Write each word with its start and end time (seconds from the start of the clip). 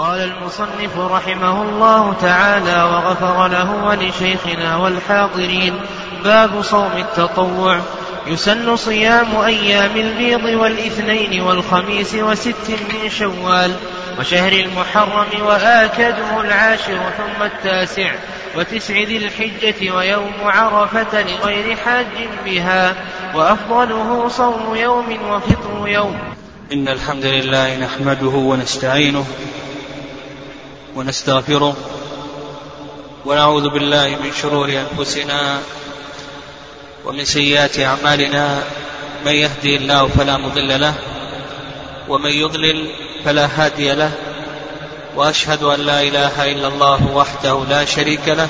قال 0.00 0.20
المصنف 0.20 0.98
رحمه 0.98 1.62
الله 1.62 2.14
تعالى 2.22 2.82
وغفر 2.82 3.48
له 3.48 3.84
ولشيخنا 3.84 4.76
والحاضرين 4.76 5.80
باب 6.24 6.62
صوم 6.62 6.90
التطوع. 6.96 7.80
يسن 8.26 8.76
صيام 8.76 9.36
أيام 9.36 9.96
البيض 9.96 10.44
والإثنين 10.44 11.40
والخميس 11.40 12.14
وست 12.14 12.70
من 12.70 13.10
شوال 13.10 13.72
وشهر 14.18 14.52
المحرم 14.52 15.46
وآكده 15.46 16.40
العاشر 16.40 17.00
ثم 17.18 17.42
التاسع 17.42 18.12
وتسع 18.56 18.94
ذي 18.94 19.16
الحجة 19.16 19.90
ويوم 19.90 20.32
عرفة 20.44 21.22
لغير 21.22 21.76
حاج 21.76 22.06
بها 22.44 22.94
وأفضله 23.34 24.28
صوم 24.28 24.76
يوم 24.76 25.18
وفطر 25.30 25.88
يوم. 25.88 26.18
إن 26.72 26.88
الحمد 26.88 27.24
لله 27.24 27.76
نحمده 27.76 28.26
ونستعينه 28.26 29.26
ونستغفره 30.96 31.76
ونعوذ 33.26 33.68
بالله 33.68 34.08
من 34.08 34.32
شرور 34.42 34.68
أنفسنا 34.68 35.58
ومن 37.04 37.24
سيئات 37.24 37.78
أعمالنا 37.78 38.62
من 39.26 39.32
يهدي 39.32 39.76
الله 39.76 40.08
فلا 40.08 40.36
مضل 40.36 40.80
له 40.80 40.94
ومن 42.08 42.30
يضلل 42.30 42.90
فلا 43.24 43.48
هادي 43.56 43.92
له 43.92 44.12
وأشهد 45.16 45.62
أن 45.62 45.80
لا 45.80 46.02
إله 46.02 46.52
إلا 46.52 46.68
الله 46.68 47.12
وحده 47.14 47.64
لا 47.70 47.84
شريك 47.84 48.28
له 48.28 48.48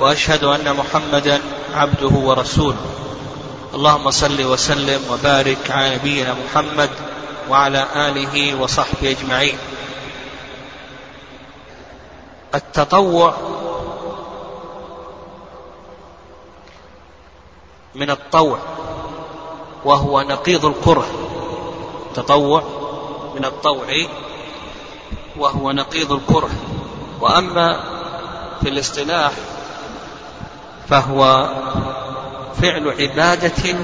وأشهد 0.00 0.44
أن 0.44 0.76
محمدا 0.76 1.40
عبده 1.74 2.16
ورسوله. 2.16 2.84
اللهم 3.74 4.10
صل 4.10 4.44
وسلم 4.44 5.00
وبارك 5.10 5.70
على 5.70 5.94
نبينا 5.94 6.36
محمد 6.44 6.90
وعلى 7.48 7.86
آله 7.96 8.54
وصحبه 8.60 9.10
أجمعين. 9.10 9.58
التطوع 12.54 13.34
من 17.94 18.10
الطوع 18.10 18.58
وهو 19.84 20.20
نقيض 20.20 20.64
الكره. 20.64 21.06
التطوع 22.06 22.62
من 23.34 23.44
الطوع 23.44 23.86
وهو 25.36 25.72
نقيض 25.72 26.12
الكره. 26.12 26.50
وأما 27.20 27.80
في 28.62 28.68
الاصطلاح 28.68 29.32
فهو 30.88 31.50
فعل 32.62 32.88
عبادة 32.88 33.76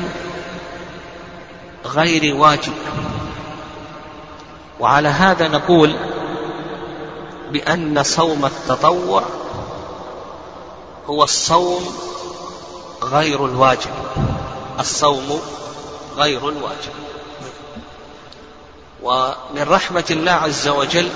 غير 1.84 2.36
واجب. 2.36 2.72
وعلى 4.80 5.08
هذا 5.08 5.48
نقول 5.48 5.96
بأن 7.52 8.02
صوم 8.02 8.44
التطوع 8.46 9.22
هو 11.06 11.24
الصوم 11.24 11.94
غير 13.02 13.46
الواجب. 13.46 13.90
الصوم 14.80 15.40
غير 16.16 16.48
الواجب. 16.48 16.92
ومن 19.02 19.62
رحمة 19.68 20.04
الله 20.10 20.32
عز 20.32 20.68
وجل 20.68 21.10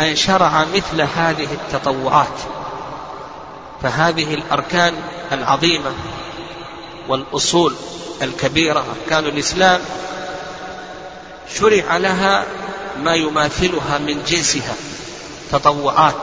أن 0.00 0.16
شرع 0.16 0.64
مثل 0.74 1.00
هذه 1.00 1.48
التطوعات. 1.52 2.38
فهذه 3.82 4.34
الأركان 4.34 4.94
العظيمة 5.32 5.92
والأصول 7.08 7.74
الكبيرة 8.22 8.84
أركان 9.00 9.24
الإسلام 9.24 9.80
شرع 11.54 11.96
لها 11.96 12.46
ما 13.02 13.14
يماثلها 13.14 13.98
من 13.98 14.22
جنسها. 14.28 14.74
تطوعات. 15.52 16.14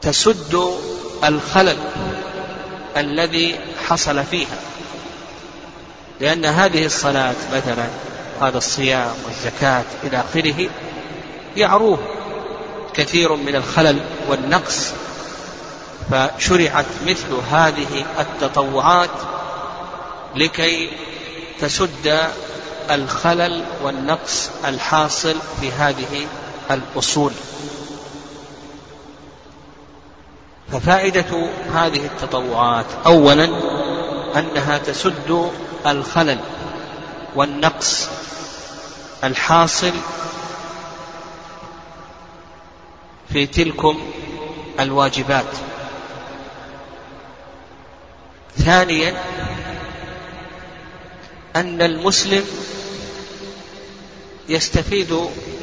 تسد 0.00 0.78
الخلل 1.24 1.78
الذي 2.96 3.60
حصل 3.88 4.24
فيها. 4.24 4.58
لأن 6.20 6.44
هذه 6.44 6.86
الصلاة 6.86 7.34
مثلا 7.52 7.86
هذا 8.40 8.58
الصيام 8.58 9.14
والزكاة 9.26 9.84
إلى 10.04 10.20
آخره 10.30 10.68
يعروه 11.56 11.98
كثير 12.94 13.36
من 13.36 13.56
الخلل 13.56 14.00
والنقص. 14.28 14.92
فشرعت 16.10 16.86
مثل 17.06 17.34
هذه 17.50 18.06
التطوعات 18.18 19.10
لكي 20.34 20.90
تسد 21.60 22.30
الخلل 22.90 23.64
والنقص 23.82 24.50
الحاصل 24.64 25.36
في 25.60 25.72
هذه 25.72 26.26
الأصول. 26.70 27.32
ففائدة 30.72 31.48
هذه 31.74 32.06
التطوعات 32.06 32.86
أولا 33.06 33.44
أنها 34.36 34.78
تسد 34.78 35.50
الخلل 35.86 36.38
والنقص 37.34 38.08
الحاصل 39.24 39.92
في 43.32 43.46
تلكم 43.46 43.98
الواجبات. 44.80 45.46
ثانيا 48.58 49.14
أن 51.60 51.82
المسلم 51.82 52.44
يستفيد 54.48 55.20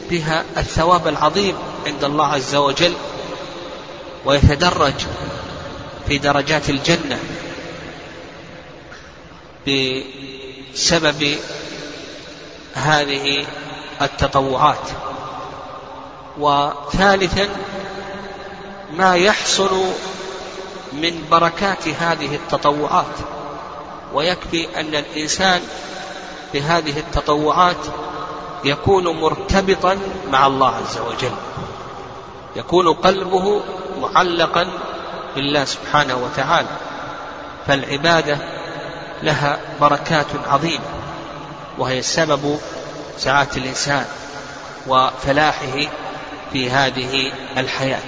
بها 0.09 0.43
الثواب 0.57 1.07
العظيم 1.07 1.55
عند 1.85 2.03
الله 2.03 2.25
عز 2.25 2.55
وجل 2.55 2.93
ويتدرج 4.25 4.93
في 6.07 6.17
درجات 6.17 6.69
الجنة 6.69 7.19
بسبب 9.67 11.37
هذه 12.73 13.45
التطوعات. 14.01 14.89
وثالثا 16.39 17.47
ما 18.93 19.15
يحصل 19.15 19.83
من 20.93 21.25
بركات 21.31 21.87
هذه 21.87 22.35
التطوعات. 22.35 23.15
ويكفي 24.13 24.79
أن 24.79 24.95
الإنسان 24.95 25.61
بهذه 26.53 26.99
التطوعات 26.99 27.85
يكون 28.63 29.07
مرتبطا 29.07 29.97
مع 30.31 30.47
الله 30.47 30.75
عز 30.75 30.97
وجل. 30.97 31.35
يكون 32.55 32.93
قلبه 32.93 33.61
معلقا 34.01 34.67
بالله 35.35 35.65
سبحانه 35.65 36.15
وتعالى. 36.15 36.67
فالعبادة 37.67 38.37
لها 39.23 39.59
بركات 39.81 40.25
عظيمة 40.47 40.85
وهي 41.77 42.01
سبب 42.01 42.59
سعادة 43.17 43.57
الإنسان 43.57 44.05
وفلاحه 44.87 45.79
في 46.53 46.69
هذه 46.69 47.31
الحياة. 47.57 48.01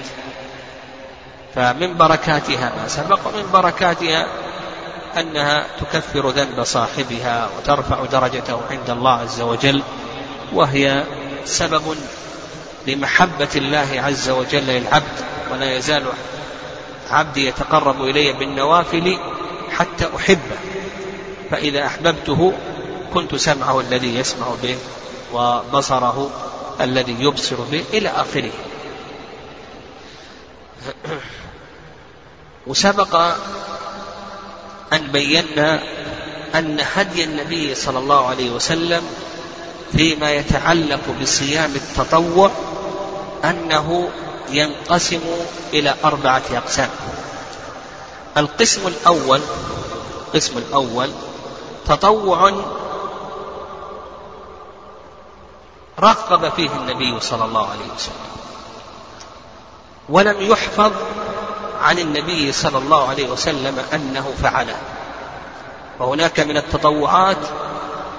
فمن 1.54 1.96
بركاتها 1.96 2.72
ما 2.76 2.88
سبق 2.88 3.18
ومن 3.26 3.50
بركاتها 3.52 4.26
أنها 5.18 5.66
تكفر 5.80 6.30
ذنب 6.30 6.64
صاحبها 6.64 7.48
وترفع 7.58 8.04
درجته 8.04 8.60
عند 8.70 8.90
الله 8.90 9.12
عز 9.12 9.40
وجل 9.40 9.82
وهي 10.52 11.04
سبب 11.44 11.96
لمحبة 12.86 13.48
الله 13.56 13.88
عز 13.94 14.30
وجل 14.30 14.66
للعبد 14.66 15.24
ولا 15.52 15.76
يزال 15.76 16.04
عبدي 17.10 17.46
يتقرب 17.46 18.02
إلي 18.02 18.32
بالنوافل 18.32 19.18
حتى 19.70 20.08
أحبه. 20.16 20.56
فإذا 21.50 21.86
أحببته 21.86 22.52
كنت 23.14 23.34
سمعه 23.34 23.80
الذي 23.80 24.16
يسمع 24.16 24.46
به 24.62 24.76
وبصره 25.34 26.30
الذي 26.80 27.16
يبصر 27.18 27.56
به 27.56 27.84
إلى 27.92 28.08
آخره. 28.08 28.50
وسبق 32.66 33.34
أن 34.92 35.06
بينا 35.12 35.82
أن 36.54 36.80
هدي 36.94 37.24
النبي 37.24 37.74
صلى 37.74 37.98
الله 37.98 38.26
عليه 38.26 38.50
وسلم 38.50 39.02
فيما 39.96 40.32
يتعلق 40.32 41.00
بصيام 41.22 41.74
التطوع 41.74 42.50
أنه 43.44 44.08
ينقسم 44.50 45.20
إلى 45.72 45.94
أربعة 46.04 46.42
أقسام. 46.52 46.90
القسم 48.36 48.86
الأول 48.86 49.40
القسم 50.26 50.58
الأول 50.58 51.10
تطوع 51.86 52.52
رغب 56.00 56.52
فيه 56.52 56.70
النبي 56.70 57.20
صلى 57.20 57.44
الله 57.44 57.70
عليه 57.70 57.86
وسلم. 57.96 58.26
ولم 60.08 60.36
يحفظ 60.40 60.92
عن 61.86 61.98
النبي 61.98 62.52
صلى 62.52 62.78
الله 62.78 63.08
عليه 63.08 63.28
وسلم 63.28 63.78
أنه 63.94 64.34
فعله 64.42 64.76
وهناك 65.98 66.40
من 66.40 66.56
التطوعات 66.56 67.36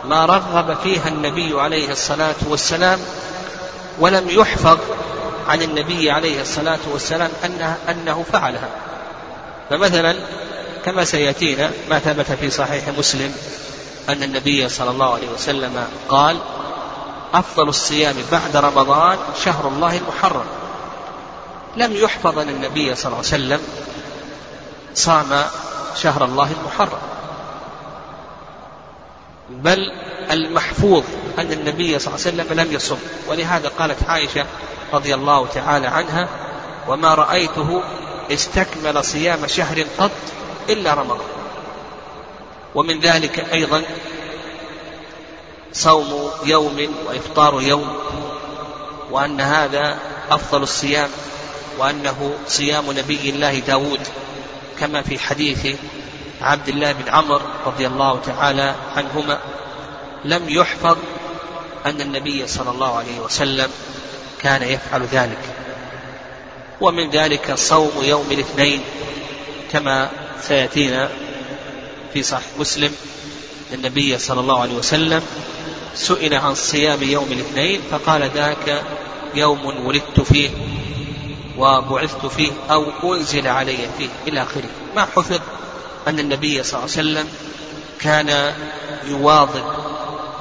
ما 0.05 0.25
رغب 0.25 0.77
فيها 0.83 1.07
النبي 1.07 1.61
عليه 1.61 1.91
الصلاة 1.91 2.35
والسلام 2.47 2.99
ولم 3.99 4.29
يحفظ 4.29 4.77
عن 5.47 5.61
النبي 5.61 6.11
عليه 6.11 6.41
الصلاة 6.41 6.79
والسلام 6.93 7.29
أنه, 7.45 7.77
أنه 7.89 8.25
فعلها. 8.31 8.69
فمثلا 9.69 10.15
كما 10.85 11.03
سيأتينا 11.03 11.71
ما 11.89 11.99
ثبت 11.99 12.31
في 12.31 12.49
صحيح 12.49 12.83
مسلم 12.97 13.35
أن 14.09 14.23
النبي 14.23 14.69
صلى 14.69 14.89
الله 14.89 15.13
عليه 15.13 15.29
وسلم 15.29 15.87
قال 16.09 16.37
أفضل 17.33 17.69
الصيام 17.69 18.15
بعد 18.31 18.55
رمضان 18.55 19.17
شهر 19.45 19.67
الله 19.67 19.97
المحرم. 19.97 20.45
لم 21.75 21.93
يحفظ 21.95 22.39
أن 22.39 22.49
النبي 22.49 22.95
صلى 22.95 23.05
الله 23.05 23.17
عليه 23.17 23.27
وسلم 23.27 23.61
صام 24.93 25.43
شهر 25.95 26.25
الله 26.25 26.51
المحرم. 26.59 26.99
بل 29.49 29.91
المحفوظ 30.31 31.03
أن 31.39 31.51
النبي 31.51 31.99
صلى 31.99 32.15
الله 32.15 32.25
عليه 32.25 32.43
وسلم 32.43 32.59
لم 32.59 32.73
يصم. 32.73 32.97
ولهذا 33.27 33.71
قالت 33.79 34.03
عائشة 34.09 34.45
رضي 34.93 35.13
الله 35.15 35.47
تعالى 35.47 35.87
عنها 35.87 36.27
وما 36.87 37.13
رأيته 37.13 37.81
استكمل 38.31 39.03
صيام 39.03 39.47
شهر 39.47 39.85
قط 39.99 40.11
إلا 40.69 40.93
رمضان. 40.93 41.27
ومن 42.75 42.99
ذلك 42.99 43.39
أيضا 43.53 43.83
صوم 45.73 46.31
يوم 46.43 46.95
وإفطار 47.07 47.61
يوم 47.61 47.97
وأن 49.11 49.41
هذا 49.41 49.97
أفضل 50.31 50.63
الصيام 50.63 51.09
وأنه 51.77 52.33
صيام 52.47 52.91
نبي 52.91 53.29
الله 53.29 53.59
داود 53.59 53.99
كما 54.79 55.01
في 55.01 55.19
حديث 55.19 55.67
عبد 56.41 56.69
الله 56.69 56.91
بن 56.91 57.09
عمر 57.09 57.41
رضي 57.65 57.87
الله 57.87 58.21
تعالى 58.25 58.75
عنهما 58.95 59.39
لم 60.25 60.49
يحفظ 60.49 60.97
أن 61.85 62.01
النبي 62.01 62.47
صلى 62.47 62.69
الله 62.69 62.97
عليه 62.97 63.19
وسلم 63.19 63.69
كان 64.39 64.63
يفعل 64.63 65.03
ذلك. 65.03 65.39
ومن 66.81 67.09
ذلك 67.09 67.53
صوم 67.55 67.91
يوم 68.01 68.25
الاثنين 68.31 68.81
كما 69.71 70.09
سيأتينا 70.41 71.09
في 72.13 72.23
صحيح 72.23 72.47
مسلم 72.59 72.91
النبي 73.73 74.17
صلى 74.17 74.39
الله 74.39 74.61
عليه 74.61 74.73
وسلم 74.73 75.21
سئل 75.95 76.33
عن 76.33 76.55
صيام 76.55 77.03
يوم 77.03 77.27
الاثنين 77.31 77.81
فقال 77.91 78.29
ذاك 78.35 78.83
يوم 79.35 79.85
ولدت 79.85 80.21
فيه. 80.21 80.49
وبعثت 81.57 82.25
فيه 82.25 82.51
أو 82.69 83.13
أنزل 83.13 83.47
علي 83.47 83.77
فيه. 83.97 84.09
إلى 84.27 84.41
آخره. 84.41 84.69
ما 84.95 85.05
حفظ 85.05 85.39
أن 86.07 86.19
النبي 86.19 86.63
صلى 86.63 86.79
الله 86.79 86.91
عليه 86.97 87.09
وسلم 87.09 87.27
كان 87.99 88.53
يواظب 89.07 89.63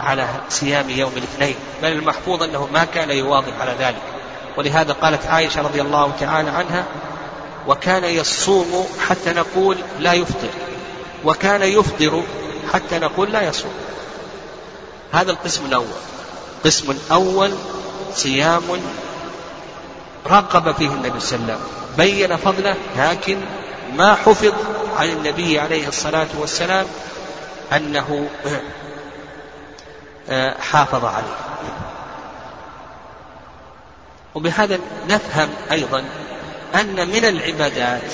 على 0.01 0.29
صيام 0.49 0.91
يوم 0.91 1.13
الاثنين. 1.17 1.55
بل 1.83 1.93
المحفوظ 1.93 2.43
أنه 2.43 2.69
ما 2.73 2.85
كان 2.85 3.11
يواظب 3.11 3.53
على 3.61 3.75
ذلك. 3.79 4.03
ولهذا 4.57 4.93
قالت 4.93 5.27
عائشة 5.27 5.63
رضي 5.63 5.81
الله 5.81 6.13
تعالى 6.21 6.51
عنها 6.51 6.85
وكان 7.67 8.05
يصوم 8.05 8.87
حتى 9.09 9.33
نقول 9.33 9.77
لا 10.01 10.13
يفطر. 10.13 10.51
وكان 11.25 11.63
يفطر 11.63 12.23
حتى 12.73 12.99
نقول 12.99 13.33
لا 13.33 13.49
يصوم. 13.49 13.75
هذا 15.13 15.31
القسم 15.31 15.67
الأول. 15.67 15.87
القسم 16.59 16.91
الأول 16.91 17.51
صيام 18.15 18.63
رغب 20.31 20.75
فيه 20.75 20.89
النبي 20.89 21.21
صلى 21.21 21.39
الله 21.39 21.53
عليه 21.53 21.63
وسلم. 21.63 21.87
بين 21.97 22.37
فضله 22.37 22.75
لكن 22.99 23.39
ما 23.97 24.15
حفظ 24.15 24.55
عن 24.97 25.09
النبي 25.09 25.61
عليه 25.61 25.89
الصلاة 25.89 26.29
والسلام 26.39 26.87
أنه 27.73 28.29
آه، 30.31 30.55
حافظ 30.61 31.05
عليه. 31.05 31.37
وبهذا 34.35 34.79
نفهم 35.09 35.49
أيضا 35.73 36.05
أن 36.75 37.09
من 37.09 37.25
العبادات 37.25 38.13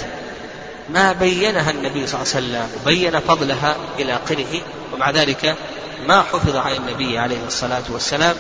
ما 0.91 1.13
بينها 1.13 1.71
النبي 1.71 2.07
صلى 2.07 2.23
الله 2.23 2.35
عليه 2.35 2.47
وسلم 2.47 2.69
وبين 2.83 3.21
فضلها 3.21 3.77
إلى 3.99 4.17
آخره 4.25 4.61
ومع 4.95 5.11
ذلك 5.11 5.57
ما 6.09 6.23
حفظ 6.23 6.57
عن 6.57 6.73
النبي 6.73 7.19
عليه 7.19 7.47
الصلاة 7.47 7.83
والسلام 7.91 8.37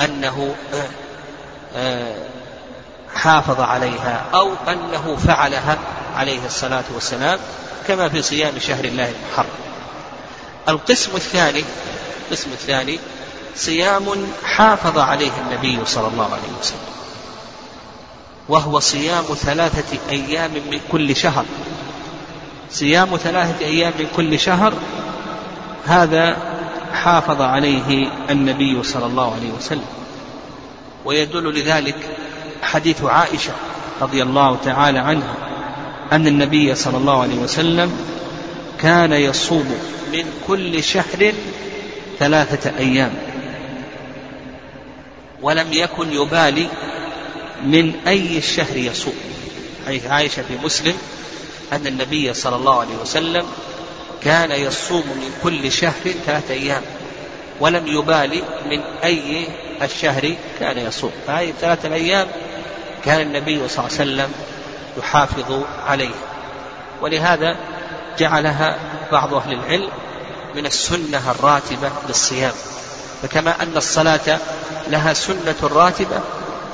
أنه 0.00 0.54
آه، 1.76 2.14
حافظ 3.14 3.60
عليها 3.60 4.24
أو 4.34 4.50
أنه 4.68 5.16
فعلها 5.16 5.78
عليه 6.16 6.46
الصلاة 6.46 6.84
والسلام 6.94 7.38
كما 7.88 8.08
في 8.08 8.22
صيام 8.22 8.58
شهر 8.58 8.84
الله 8.84 9.12
المحرم. 9.12 9.46
القسم 10.68 11.10
الثاني 11.16 11.64
القسم 12.26 12.50
الثاني 12.52 12.98
صيام 13.56 14.04
حافظ 14.44 14.98
عليه 14.98 15.30
النبي 15.46 15.86
صلى 15.86 16.08
الله 16.08 16.24
عليه 16.24 16.58
وسلم. 16.60 16.78
وهو 18.48 18.80
صيام 18.80 19.24
ثلاثة 19.24 19.98
أيام 20.10 20.50
من 20.50 20.80
كل 20.92 21.16
شهر. 21.16 21.44
صيام 22.70 23.16
ثلاثة 23.16 23.66
أيام 23.66 23.92
من 23.98 24.06
كل 24.16 24.38
شهر 24.38 24.74
هذا 25.86 26.36
حافظ 26.92 27.40
عليه 27.40 28.08
النبي 28.30 28.82
صلى 28.82 29.06
الله 29.06 29.34
عليه 29.34 29.50
وسلم. 29.50 29.86
ويدل 31.04 31.60
لذلك 31.60 32.16
حديث 32.62 33.04
عائشة 33.04 33.52
رضي 34.00 34.22
الله 34.22 34.58
تعالى 34.64 34.98
عنها 34.98 35.34
أن 36.12 36.26
النبي 36.26 36.74
صلى 36.74 36.96
الله 36.96 37.22
عليه 37.22 37.36
وسلم 37.36 37.92
كان 38.80 39.12
يصوم 39.12 39.76
من 40.12 40.24
كل 40.46 40.82
شهر 40.82 41.32
ثلاثة 42.18 42.78
أيام 42.78 43.14
ولم 45.42 45.72
يكن 45.72 46.12
يبالي 46.12 46.68
من 47.64 47.94
أي 48.06 48.38
الشهر 48.38 48.76
يصوم. 48.76 49.14
حيث 49.86 50.06
عائشة 50.06 50.42
في 50.42 50.64
مسلم 50.64 50.94
أن 51.72 51.86
النبي 51.86 52.34
صلى 52.34 52.56
الله 52.56 52.80
عليه 52.80 52.94
وسلم 53.02 53.46
كان 54.22 54.50
يصوم 54.50 55.02
من 55.06 55.30
كل 55.42 55.72
شهر 55.72 56.12
ثلاثة 56.26 56.54
أيام 56.54 56.82
ولم 57.60 57.86
يبالي 57.86 58.42
من 58.70 58.80
أي 59.04 59.46
الشهر 59.82 60.34
كان 60.60 60.78
يصوم. 60.78 61.12
فهذه 61.26 61.48
الثلاثة 61.48 61.88
الأيام 61.88 62.26
كان 63.04 63.20
النبي 63.20 63.68
صلى 63.68 63.78
الله 63.78 63.98
عليه 64.00 64.12
وسلم 64.12 64.32
يحافظ 64.98 65.62
عليها 65.86 66.14
ولهذا 67.02 67.56
جعلها 68.18 68.78
بعض 69.12 69.34
أهل 69.34 69.52
العلم 69.52 69.88
من 70.54 70.66
السنة 70.66 71.30
الراتبة 71.30 71.90
للصيام. 72.08 72.52
فكما 73.22 73.62
أن 73.62 73.76
الصلاة 73.76 74.38
لها 74.88 75.12
سنة 75.12 75.54
راتبة 75.62 76.20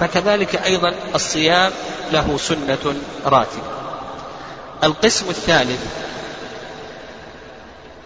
فكذلك 0.00 0.56
أيضا 0.56 0.94
الصيام 1.14 1.72
له 2.12 2.36
سنة 2.38 2.94
راتبة. 3.26 3.62
القسم 4.84 5.30
الثالث 5.30 5.80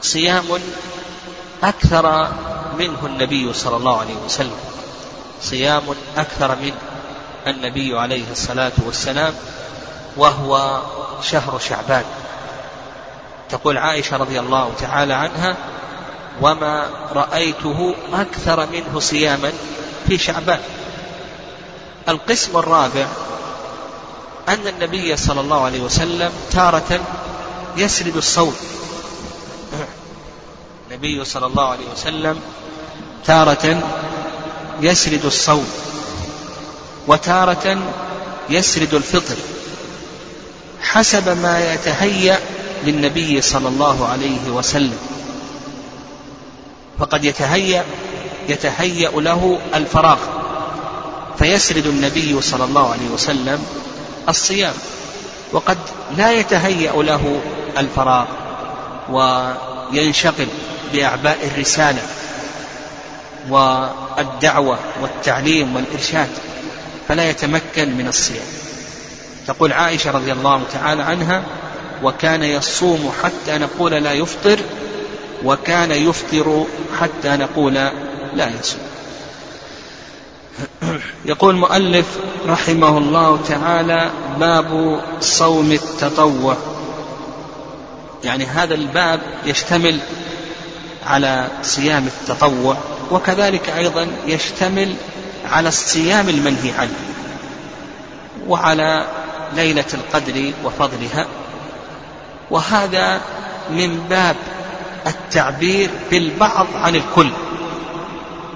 صيام 0.02 0.45
أكثر 1.62 2.29
منه 2.79 3.07
النبي 3.07 3.52
صلى 3.52 3.76
الله 3.76 4.00
عليه 4.00 4.14
وسلم. 4.25 4.59
صيام 5.43 5.83
أكثر 6.17 6.57
منه. 6.57 6.91
النبي 7.46 7.99
عليه 7.99 8.30
الصلاة 8.30 8.72
والسلام 8.87 9.34
وهو 10.16 10.80
شهر 11.22 11.58
شعبان. 11.58 12.04
تقول 13.50 13.78
عائشة 13.78 14.16
رضي 14.16 14.40
الله 14.40 14.72
تعالى 14.80 15.14
عنها 15.14 15.56
وما 16.40 16.87
رأيته 17.12 17.94
أكثر 18.12 18.66
منه 18.66 19.00
صياما 19.00 19.52
في 20.08 20.18
شعبان. 20.18 20.61
القسم 22.08 22.58
الرابع 22.58 23.06
أن 24.49 24.66
النبي 24.66 25.16
صلى 25.16 25.40
الله 25.40 25.64
عليه 25.64 25.80
وسلم 25.80 26.32
تارة 26.50 27.00
يسرد 27.76 28.16
الصوم. 28.16 28.56
النبي 30.90 31.25
صلى 31.25 31.46
الله 31.46 31.68
عليه 31.68 31.87
وسلم 31.92 32.40
تارة 33.26 33.82
يسرد 34.80 35.25
الصوم. 35.25 35.66
وتارة 37.06 37.78
يسرد 38.50 38.94
الفطر 38.94 39.37
حسب 40.80 41.28
ما 41.42 41.75
يتهيأ 41.75 42.38
للنبي 42.85 43.40
صلى 43.40 43.68
الله 43.68 44.09
عليه 44.09 44.50
وسلم. 44.50 44.99
فقد 46.99 47.25
يتهيأ 47.25 47.85
يتهيأ 48.49 49.11
له 49.11 49.59
الفراغ 49.75 50.18
فيسرد 51.38 51.87
النبي 51.87 52.42
صلى 52.42 52.64
الله 52.64 52.92
عليه 52.92 53.09
وسلم 53.14 53.66
الصيام 54.28 54.75
وقد 55.52 55.78
لا 56.16 56.32
يتهيأ 56.32 57.02
له 57.02 57.40
الفراغ 57.78 58.26
وينشغل 59.11 60.47
بأعباء 60.92 61.50
الرسالة 61.54 62.02
والدعوة 63.49 64.78
والتعليم 65.02 65.76
والإرشاد. 65.76 66.28
فلا 67.12 67.31
يتمكن 67.31 67.97
من 67.97 68.09
الصيام. 68.09 68.47
تقول 69.47 69.73
عائشة 69.73 70.11
رضي 70.11 70.33
الله 70.33 70.62
تعالى 70.73 71.02
عنها 71.02 71.42
وكان 72.02 72.42
يصوم 72.42 73.12
حتى 73.23 73.59
نقول 73.59 73.92
لا 73.92 74.12
يفطر 74.12 74.59
وكان 75.45 75.90
يفطر 75.90 76.66
حتى 77.00 77.28
نقول 77.28 77.75
لا 78.35 78.50
يصوم. 78.61 78.81
يقول 81.25 81.54
المؤلف 81.54 82.07
رحمه 82.47 82.99
الله 82.99 83.40
تعالى 83.49 84.11
باب 84.38 85.00
صوم 85.21 85.73
التطوع. 85.73 86.57
يعني 88.25 88.47
هذا 88.47 88.75
الباب 88.75 89.21
يشتمل 89.45 89.99
على 91.07 91.49
صيام 91.62 92.07
التطوع 92.07 92.76
وكذلك 93.11 93.69
أيضا 93.69 94.07
يشتمل 94.26 94.95
على 95.50 95.68
الصيام 95.68 96.28
المنهي 96.28 96.70
عنه 96.78 96.94
وعلى 98.49 99.06
ليلة 99.54 99.84
القدر 99.94 100.52
وفضلها. 100.64 101.26
وهذا 102.50 103.20
من 103.70 104.06
باب 104.11 104.37
التعبير 105.06 105.90
بالبعض 106.11 106.66
عن 106.75 106.96
الكل. 106.96 107.30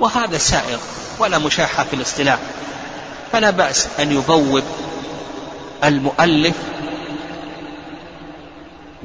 وهذا 0.00 0.38
سائغ 0.38 0.78
ولا 1.18 1.38
مشاحة 1.38 1.84
في 1.84 1.96
الاصطلاح. 1.96 2.38
فلا 3.32 3.50
بأس 3.50 3.88
أن 3.98 4.12
يبوب 4.12 4.62
المؤلف 5.84 6.54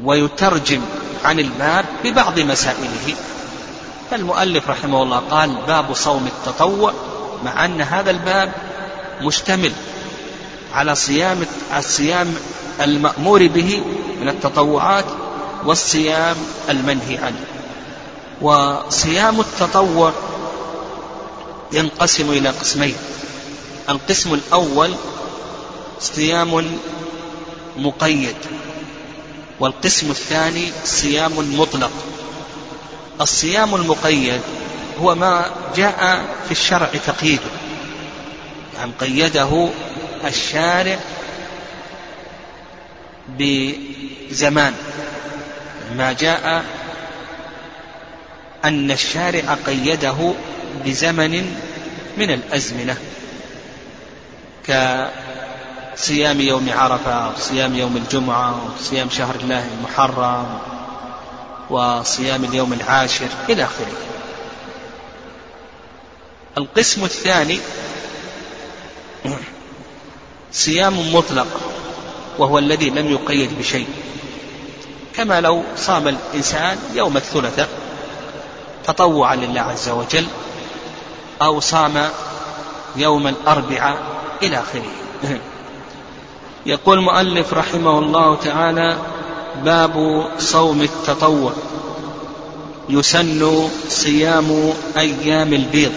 ويترجم 0.03 0.81
عن 1.25 1.39
الباب 1.39 1.85
ببعض 2.03 2.39
مسائله. 2.39 3.15
فالمؤلف 4.11 4.69
رحمه 4.69 5.03
الله 5.03 5.19
قال 5.19 5.55
باب 5.67 5.93
صوم 5.93 6.27
التطوع. 6.27 6.93
مع 7.45 7.65
أن 7.65 7.81
هذا 7.81 8.11
الباب 8.11 8.51
مشتمل 9.21 9.71
على 10.73 10.95
صيام 10.95 11.45
الصيام 11.77 12.35
المأمور 12.81 13.47
به 13.47 13.81
من 14.21 14.29
التطوعات 14.29 15.05
والصيام 15.65 16.35
المنهي 16.69 17.17
عنه. 17.17 17.45
وصيام 18.41 19.39
التطوع 19.39 20.13
ينقسم 21.73 22.31
إلى 22.31 22.49
قسمين. 22.49 22.95
القسم 23.89 24.33
الأول 24.33 24.95
صيام 25.99 26.71
مقيد 27.77 28.35
والقسم 29.59 30.11
الثاني 30.11 30.71
صيام 30.85 31.59
مطلق. 31.59 31.91
الصيام 33.21 33.75
المقيد 33.75 34.41
هو 35.01 35.15
ما 35.15 35.45
جاء 35.75 36.25
في 36.45 36.51
الشرع 36.51 36.89
تقييده. 37.05 37.51
يعني 38.77 38.91
قيده 38.99 39.69
الشارع 40.25 40.99
بزمان. 43.29 44.73
ما 45.97 46.13
جاء 46.13 46.63
أن 48.65 48.91
الشارع 48.91 49.57
قيده 49.65 50.33
بزمن 50.85 51.57
من 52.17 52.31
الأزمنة. 52.31 52.97
كصيام 54.67 56.41
يوم 56.41 56.69
عرفة 56.69 57.11
أو 57.11 57.31
صيام 57.37 57.75
يوم 57.75 57.97
الجمعة 57.97 58.49
أو 58.49 58.59
صيام 58.79 59.09
شهر 59.09 59.35
الله 59.35 59.67
المحرم 59.77 60.59
وصيام 61.69 62.43
اليوم 62.43 62.73
العاشر 62.73 63.27
إلى 63.49 63.63
آخره. 63.63 64.20
القسم 66.57 67.03
الثاني 67.03 67.59
صيام 70.51 71.15
مطلق 71.15 71.47
وهو 72.37 72.59
الذي 72.59 72.89
لم 72.89 73.11
يقيد 73.11 73.59
بشيء. 73.59 73.87
كما 75.15 75.41
لو 75.41 75.63
صام 75.77 76.07
الإنسان 76.07 76.77
يوم 76.95 77.17
الثلاثاء 77.17 77.69
تطوعا 78.85 79.35
لله 79.35 79.61
عز 79.61 79.89
وجل 79.89 80.25
أو 81.41 81.59
صام 81.59 82.09
يوم 82.95 83.27
الأربعاء 83.27 83.97
إلى 84.43 84.59
آخره. 84.59 84.91
يقول 86.65 86.97
المؤلف 86.97 87.53
رحمه 87.53 87.99
الله 87.99 88.35
تعالى 88.35 88.97
باب 89.63 90.25
صوم 90.39 90.81
التطوع 90.81 91.53
يسن 92.89 93.69
صيام 93.89 94.73
أيام 94.97 95.53
البيض. 95.53 95.93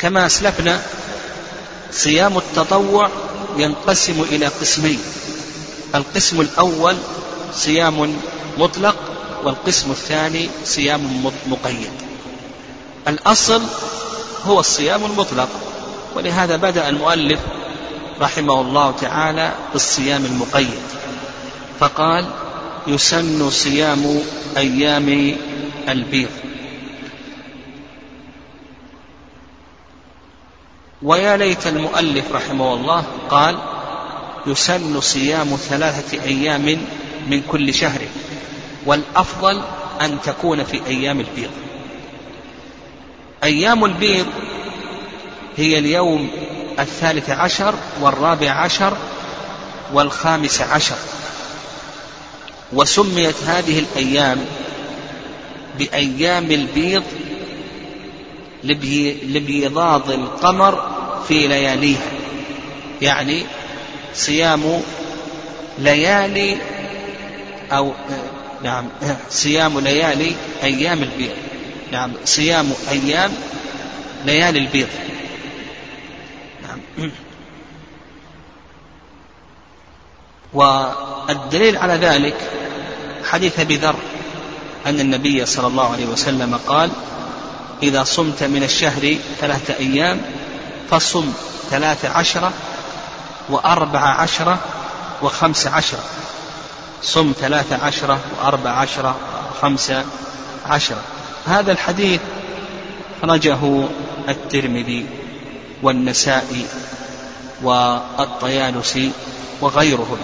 كما 0.00 0.26
أسلفنا 0.26 0.82
صيام 1.92 2.38
التطوع 2.38 3.08
ينقسم 3.56 4.22
إلى 4.22 4.46
قسمين. 4.46 4.98
القسم 5.94 6.40
الأول 6.40 6.96
صيام 7.52 8.16
مطلق 8.58 8.96
والقسم 9.44 9.90
الثاني 9.90 10.48
صيام 10.64 11.30
مقيد. 11.46 11.90
الأصل 13.08 13.62
هو 14.44 14.60
الصيام 14.60 15.04
المطلق 15.04 15.48
ولهذا 16.14 16.56
بدأ 16.56 16.88
المؤلف 16.88 17.40
رحمه 18.20 18.60
الله 18.60 18.94
تعالى 19.00 19.52
بالصيام 19.72 20.24
المقيد. 20.24 20.80
فقال 21.80 22.24
يسن 22.86 23.50
صيام 23.50 24.20
أيام 24.56 25.36
البيض. 25.88 26.30
ويا 31.02 31.36
ليت 31.36 31.66
المؤلف 31.66 32.32
رحمه 32.32 32.74
الله 32.74 33.04
قال 33.30 33.56
يسن 34.46 35.00
صيام 35.00 35.56
ثلاثة 35.56 36.22
أيام 36.24 36.86
من 37.28 37.42
كل 37.48 37.74
شهر 37.74 38.00
والأفضل 38.86 39.62
أن 40.00 40.18
تكون 40.24 40.64
في 40.64 40.86
أيام 40.86 41.20
البيض. 41.20 41.50
أيام 43.44 43.84
البيض 43.84 44.26
هي 45.56 45.78
اليوم 45.78 46.30
الثالث 46.78 47.30
عشر 47.30 47.74
والرابع 48.00 48.50
عشر 48.50 48.96
والخامس 49.92 50.60
عشر. 50.60 50.96
وسميت 52.72 53.34
هذه 53.46 53.78
الأيام 53.78 54.44
بأيام 55.78 56.50
البيض 56.50 57.02
لبيضاض 58.64 60.10
القمر 60.10 60.90
في 61.28 61.46
لياليها. 61.48 62.10
يعني 63.02 63.46
صيام 64.14 64.82
ليالي 65.78 66.56
أو 67.72 67.92
نعم 68.62 68.88
صيام 69.30 69.80
ليالي 69.80 70.32
أيام 70.62 71.02
البيض. 71.02 71.32
نعم 71.92 72.12
صيام 72.24 72.72
أيام 72.90 73.32
ليالي 74.24 74.58
البيض. 74.58 74.88
نعم. 76.62 77.10
والدليل 80.52 81.76
على 81.76 81.92
ذلك 81.94 82.34
حديث 83.24 83.60
أبي 83.60 83.76
ذر 83.76 83.96
أن 84.86 85.00
النبي 85.00 85.46
صلى 85.46 85.66
الله 85.66 85.92
عليه 85.92 86.06
وسلم 86.06 86.60
قال 86.66 86.90
إذا 87.82 88.04
صمت 88.04 88.42
من 88.42 88.62
الشهر 88.62 89.16
ثلاثة 89.40 89.76
أيام 89.76 90.20
فصم 90.90 91.32
ثلاث 91.70 92.04
عشرة 92.04 92.52
وأربع 93.48 94.00
عشرة 94.00 94.58
وخمس 95.22 95.66
عشرة. 95.66 96.04
صم 97.02 97.32
ثلاث 97.40 97.72
عشرة 97.72 98.20
وأربع 98.38 98.70
عشرة 98.70 99.16
وخمس 99.50 99.92
عشرة. 100.66 101.02
هذا 101.46 101.72
الحديث 101.72 102.20
خرجه 103.22 103.88
الترمذي 104.28 105.06
والنسائي 105.82 106.66
والطيالسي 107.62 109.12
وغيرهم. 109.60 110.18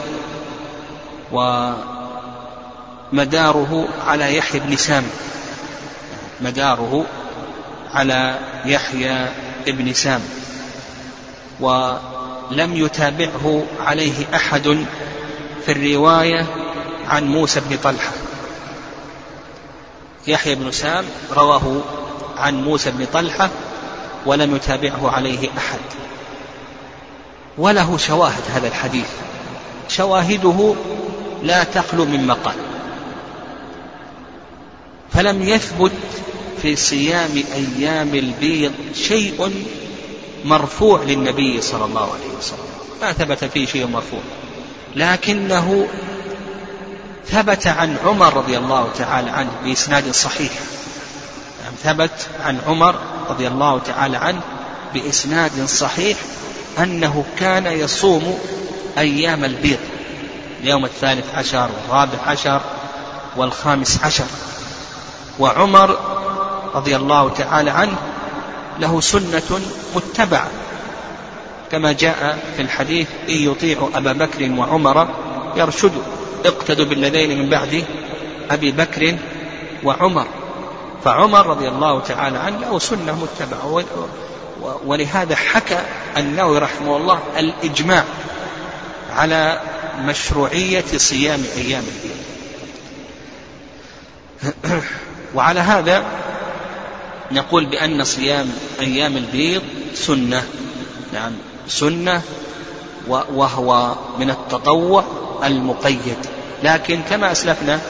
ومداره 3.12 3.88
على 4.06 4.36
يحيى 4.36 4.60
بن 4.60 4.76
سام 4.76 5.04
مداره 6.40 7.06
على 7.96 8.38
يحيى 8.64 9.26
بن 9.66 9.92
سام 9.92 10.20
ولم 11.60 12.74
يتابعه 12.74 13.66
عليه 13.80 14.26
أحد 14.34 14.86
في 15.66 15.72
الرواية 15.72 16.46
عن 17.08 17.24
موسى 17.24 17.60
بن 17.60 17.76
طلحة. 17.76 18.12
يحيى 20.26 20.54
بن 20.54 20.72
سام 20.72 21.04
رواه 21.36 21.80
عن 22.38 22.62
موسى 22.62 22.90
بن 22.90 23.06
طلحة 23.12 23.50
ولم 24.26 24.56
يتابعه 24.56 25.10
عليه 25.10 25.48
أحد. 25.58 25.80
وله 27.58 27.96
شواهد 27.96 28.42
هذا 28.54 28.68
الحديث. 28.68 29.08
شواهده 29.88 30.74
لا 31.42 31.64
تخلو 31.64 32.04
من 32.04 32.26
مقال. 32.26 32.56
فلم 35.12 35.42
يثبت 35.42 35.92
في 36.62 36.76
صيام 36.76 37.42
أيام 37.54 38.14
البيض 38.14 38.72
شيء 38.94 39.64
مرفوع 40.44 41.02
للنبي 41.02 41.60
صلى 41.60 41.84
الله 41.84 42.12
عليه 42.14 42.38
وسلم. 42.38 42.58
ما 43.02 43.12
ثبت 43.12 43.44
فيه 43.44 43.66
شيء 43.66 43.86
مرفوع. 43.86 44.20
لكنه 44.96 45.88
ثبت 47.26 47.66
عن 47.66 47.96
عمر 48.04 48.34
رضي 48.34 48.58
الله 48.58 48.88
تعالى 48.98 49.30
عنه 49.30 49.50
بإسناد 49.64 50.10
صحيح. 50.10 50.52
ثبت 51.84 52.28
عن 52.44 52.58
عمر 52.66 52.94
رضي 53.28 53.48
الله 53.48 53.78
تعالى 53.78 54.16
عنه 54.16 54.40
بإسناد 54.94 55.64
صحيح 55.66 56.18
أنه 56.78 57.24
كان 57.38 57.66
يصوم 57.66 58.38
أيام 58.98 59.44
البيض. 59.44 59.78
اليوم 60.62 60.84
الثالث 60.84 61.34
عشر 61.34 61.70
والرابع 61.88 62.18
عشر 62.26 62.60
والخامس 63.36 64.04
عشر. 64.04 64.24
وعمر 65.38 65.98
رضي 66.74 66.96
الله 66.96 67.28
تعالى 67.28 67.70
عنه 67.70 67.96
له 68.78 69.00
سنة 69.00 69.60
متبعة. 69.96 70.48
كما 71.72 71.92
جاء 71.92 72.38
في 72.56 72.62
الحديث 72.62 73.08
إن 73.28 73.34
يطيعوا 73.34 73.88
أبا 73.94 74.12
بكر 74.12 74.50
وعمر 74.58 75.08
يرشدوا 75.56 76.02
اقتدوا 76.44 76.84
بالذين 76.84 77.38
من 77.38 77.50
بعد 77.50 77.84
أبي 78.50 78.72
بكر 78.72 79.16
وعمر. 79.84 80.26
فعمر 81.04 81.46
رضي 81.46 81.68
الله 81.68 82.00
تعالى 82.00 82.38
عنه 82.38 82.58
له 82.58 82.78
سنة 82.78 83.18
متبعة. 83.22 83.84
ولهذا 84.86 85.36
حكى 85.36 85.78
النووي 86.16 86.58
رحمه 86.58 86.96
الله 86.96 87.18
الإجماع 87.38 88.04
على 89.16 89.60
مشروعية 90.00 90.84
صيام 90.96 91.44
أيام 91.56 91.82
البيض 91.82 92.16
وعلى 95.34 95.60
هذا 95.60 96.04
نقول 97.32 97.66
بأن 97.66 98.04
صيام 98.04 98.52
أيام 98.80 99.16
البيض 99.16 99.62
سنة. 99.94 100.44
نعم. 101.12 101.32
سنة 101.68 102.22
وهو 103.08 103.94
من 104.18 104.30
التطوع 104.30 105.04
المقيد. 105.44 106.16
لكن 106.62 107.02
كما 107.10 107.32
أسلفنا 107.32 107.80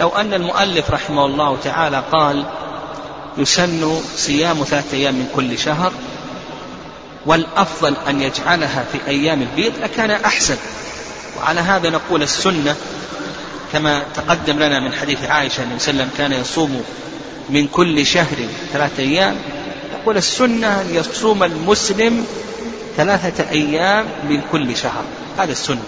لو 0.00 0.08
أن 0.08 0.34
المؤلف 0.34 0.90
رحمه 0.90 1.26
الله 1.26 1.56
تعالى 1.64 2.02
قال 2.12 2.44
يسن 3.38 4.00
صيام 4.16 4.64
ثلاثة 4.64 4.96
أيام 4.96 5.14
من 5.14 5.28
كل 5.36 5.58
شهر 5.58 5.92
والأفضل 7.26 7.96
أن 8.08 8.20
يجعلها 8.20 8.84
في 8.92 8.98
أيام 9.08 9.42
البيض 9.42 9.72
لكان 9.82 10.10
أحسن. 10.10 10.56
وعلى 11.38 11.60
هذا 11.60 11.90
نقول 11.90 12.22
السنة 12.22 12.76
كما 13.72 14.02
تقدم 14.14 14.56
لنا 14.56 14.80
من 14.80 14.92
حديث 14.92 15.24
عائشة 15.24 15.54
صلى 15.54 15.64
الله 15.64 15.72
عليه 15.72 15.82
وسلم 15.82 16.10
كان 16.18 16.32
يصوم 16.32 16.84
من 17.50 17.66
كل 17.66 18.06
شهر 18.06 18.36
ثلاثة 18.72 19.02
أيام 19.02 19.36
نقول 19.94 20.16
السنة 20.16 20.80
أن 20.80 20.94
يصوم 20.94 21.42
المسلم 21.42 22.26
ثلاثة 22.96 23.50
أيام 23.50 24.06
من 24.28 24.40
كل 24.52 24.76
شهر. 24.76 25.04
هذا 25.38 25.52
السنة. 25.52 25.82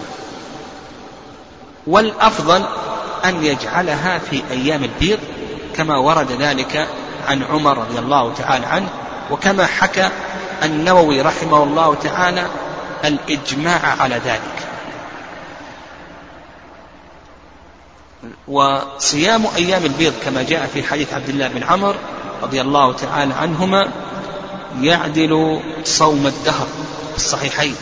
والأفضل 1.87 2.65
أن 3.25 3.43
يجعلها 3.43 4.17
في 4.17 4.41
أيام 4.51 4.83
البيض 4.83 5.19
كما 5.75 5.97
ورد 5.97 6.31
ذلك 6.31 6.87
عن 7.27 7.43
عمر 7.43 7.77
رضي 7.77 7.99
الله 7.99 8.33
تعالى 8.33 8.65
عنه 8.65 8.89
وكما 9.31 9.65
حكى 9.65 10.09
النووي 10.63 11.21
رحمه 11.21 11.63
الله 11.63 11.95
تعالى 11.95 12.45
الإجماع 13.05 13.95
على 13.99 14.15
ذلك. 14.15 14.56
وصيام 18.47 19.45
أيام 19.55 19.85
البيض 19.85 20.13
كما 20.25 20.43
جاء 20.43 20.69
في 20.73 20.83
حديث 20.83 21.13
عبد 21.13 21.29
الله 21.29 21.47
بن 21.47 21.63
عمر 21.63 21.95
رضي 22.43 22.61
الله 22.61 22.93
تعالى 22.93 23.33
عنهما 23.33 23.91
يعدل 24.81 25.59
صوم 25.83 26.27
الدهر 26.27 26.67
الصحيحين. 27.15 27.75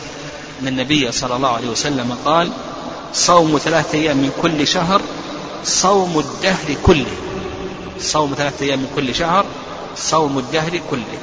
أن 0.62 0.68
النبي 0.68 1.12
صلى 1.12 1.36
الله 1.36 1.48
عليه 1.48 1.68
وسلم 1.68 2.16
قال 2.24 2.50
صوم 3.12 3.58
ثلاثة 3.58 3.98
أيام 3.98 4.16
من 4.16 4.32
كل 4.42 4.66
شهر 4.66 5.00
صوم 5.64 6.18
الدهر 6.18 6.76
كله. 6.82 7.16
صوم 8.00 8.34
ثلاثة 8.38 8.66
أيام 8.66 8.78
من 8.78 8.90
كل 8.96 9.14
شهر 9.14 9.44
صوم 9.96 10.38
الدهر 10.38 10.80
كله. 10.90 11.18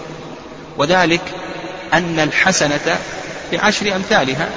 وذلك 0.78 1.22
أن 1.94 2.20
الحسنة 2.20 2.98
بعشر 3.52 3.96
أمثالها 3.96 4.50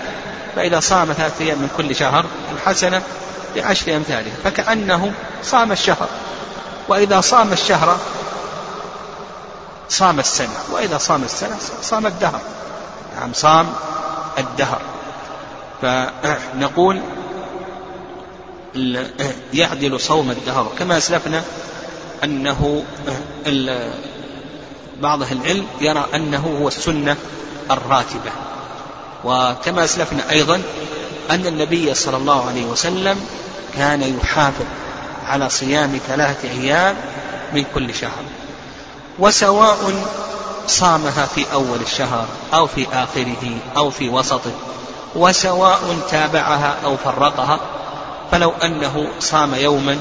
فإذا 0.57 0.81
صام 0.81 1.13
ثلاثة 1.13 1.45
أيام 1.45 1.59
من 1.59 1.69
كل 1.77 1.97
شهر 1.97 2.25
الحسنة 2.55 3.03
بعشر 3.57 3.97
أمثالها 3.97 4.35
فكأنه 4.45 5.13
صام 5.43 5.73
الشهر. 5.73 6.09
وإذا 6.89 7.21
صام 7.21 7.53
الشهر 7.53 7.99
صام 9.89 10.19
السنة. 10.19 10.59
وإذا 10.73 10.99
صام 10.99 11.25
السنة 11.25 11.57
صام 11.83 12.07
الدهر. 12.07 12.41
نعم 13.17 13.33
صام 13.33 13.73
الدهر. 14.39 14.81
فنقول 15.83 17.03
يعدل 19.53 20.01
صوم 20.01 20.31
الدهر 20.31 20.73
كما 20.79 20.97
أسلفنا 20.97 21.43
أنه 22.25 22.85
بعض 25.01 25.23
العلم 25.23 25.67
يرى 25.81 26.05
أنه 26.15 26.59
هو 26.63 26.69
السنة 26.69 27.17
الراتبة. 27.71 28.31
وكما 29.27 29.85
أسلفنا 29.85 30.31
أيضا 30.31 30.63
أن 31.31 31.47
النبي 31.47 31.95
صلى 31.95 32.17
الله 32.17 32.49
عليه 32.49 32.65
وسلم 32.65 33.21
كان 33.77 34.19
يحافظ 34.23 34.65
على 35.27 35.51
صيام 35.51 35.99
ثلاثة 36.09 36.51
أيام 36.51 36.97
من 37.53 37.65
كل 37.75 37.95
شهر 37.95 38.23
وسواء 39.19 39.95
صامها 40.67 41.27
في 41.27 41.45
أول 41.53 41.81
الشهر 41.81 42.27
أو 42.55 42.67
في 42.67 42.87
آخره 42.93 43.59
أو 43.77 43.91
في 43.91 44.09
وسطه 44.09 44.53
وسواء 45.17 45.97
تابعها 46.11 46.77
أو 46.85 46.97
فرقها 46.97 47.61
فلو 48.33 48.53
أنه 48.65 49.07
صام 49.21 49.55
يوما 49.55 49.99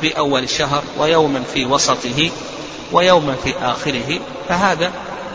في 0.00 0.18
أول 0.18 0.42
الشهر 0.42 0.82
ويوما 0.98 1.42
في 1.54 1.64
وسطه 1.66 2.30
ويوما 2.92 3.34
في 3.44 3.54
آخره 3.62 4.20
فهذا 4.48 4.90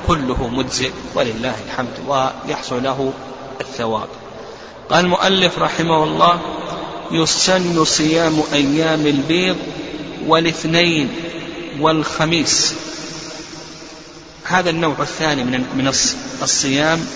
كله 0.07 0.47
مجزئ 0.47 0.91
ولله 1.15 1.55
الحمد 1.65 1.93
ويحصل 2.07 2.83
له 2.83 3.13
الثواب. 3.61 4.07
قال 4.89 5.05
المؤلف 5.05 5.59
رحمه 5.59 6.03
الله 6.03 6.39
يسن 7.11 7.85
صيام 7.85 8.43
أيام 8.53 9.07
البيض 9.07 9.57
والاثنين 10.27 11.09
والخميس. 11.79 12.73
هذا 14.43 14.69
النوع 14.69 14.95
الثاني 14.99 15.43
من 15.43 15.65
من 15.75 15.87
الصيام 16.41 17.07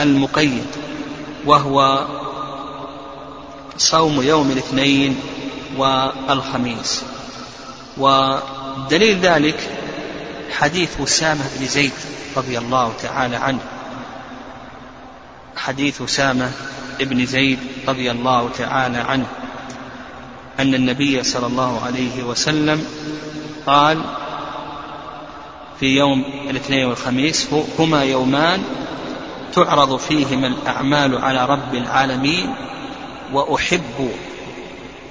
المقيد 0.00 0.66
وهو 1.46 2.06
صوم 3.78 4.22
يوم 4.22 4.50
الاثنين 4.50 5.20
والخميس. 5.76 7.02
ودليل 7.98 9.20
ذلك 9.20 9.73
حديث 10.58 11.00
أسامة 11.00 11.44
بن 11.58 11.66
زيد 11.66 11.92
رضي 12.36 12.58
الله 12.58 12.92
تعالى 13.02 13.36
عنه. 13.36 13.60
حديث 15.56 16.02
أسامة 16.02 16.50
بن 17.00 17.26
زيد 17.26 17.58
رضي 17.88 18.10
الله 18.10 18.50
تعالى 18.58 18.98
عنه. 18.98 19.26
أن 20.60 20.74
النبي 20.74 21.22
صلى 21.22 21.46
الله 21.46 21.84
عليه 21.84 22.22
وسلم 22.22 22.86
قال 23.66 24.02
في 25.80 25.86
يوم 25.86 26.24
الاثنين 26.50 26.86
والخميس 26.86 27.48
هما 27.78 28.04
يومان 28.04 28.62
تعرض 29.54 29.96
فيهما 29.96 30.46
الأعمال 30.46 31.24
على 31.24 31.46
رب 31.46 31.74
العالمين 31.74 32.54
وأحب 33.32 34.10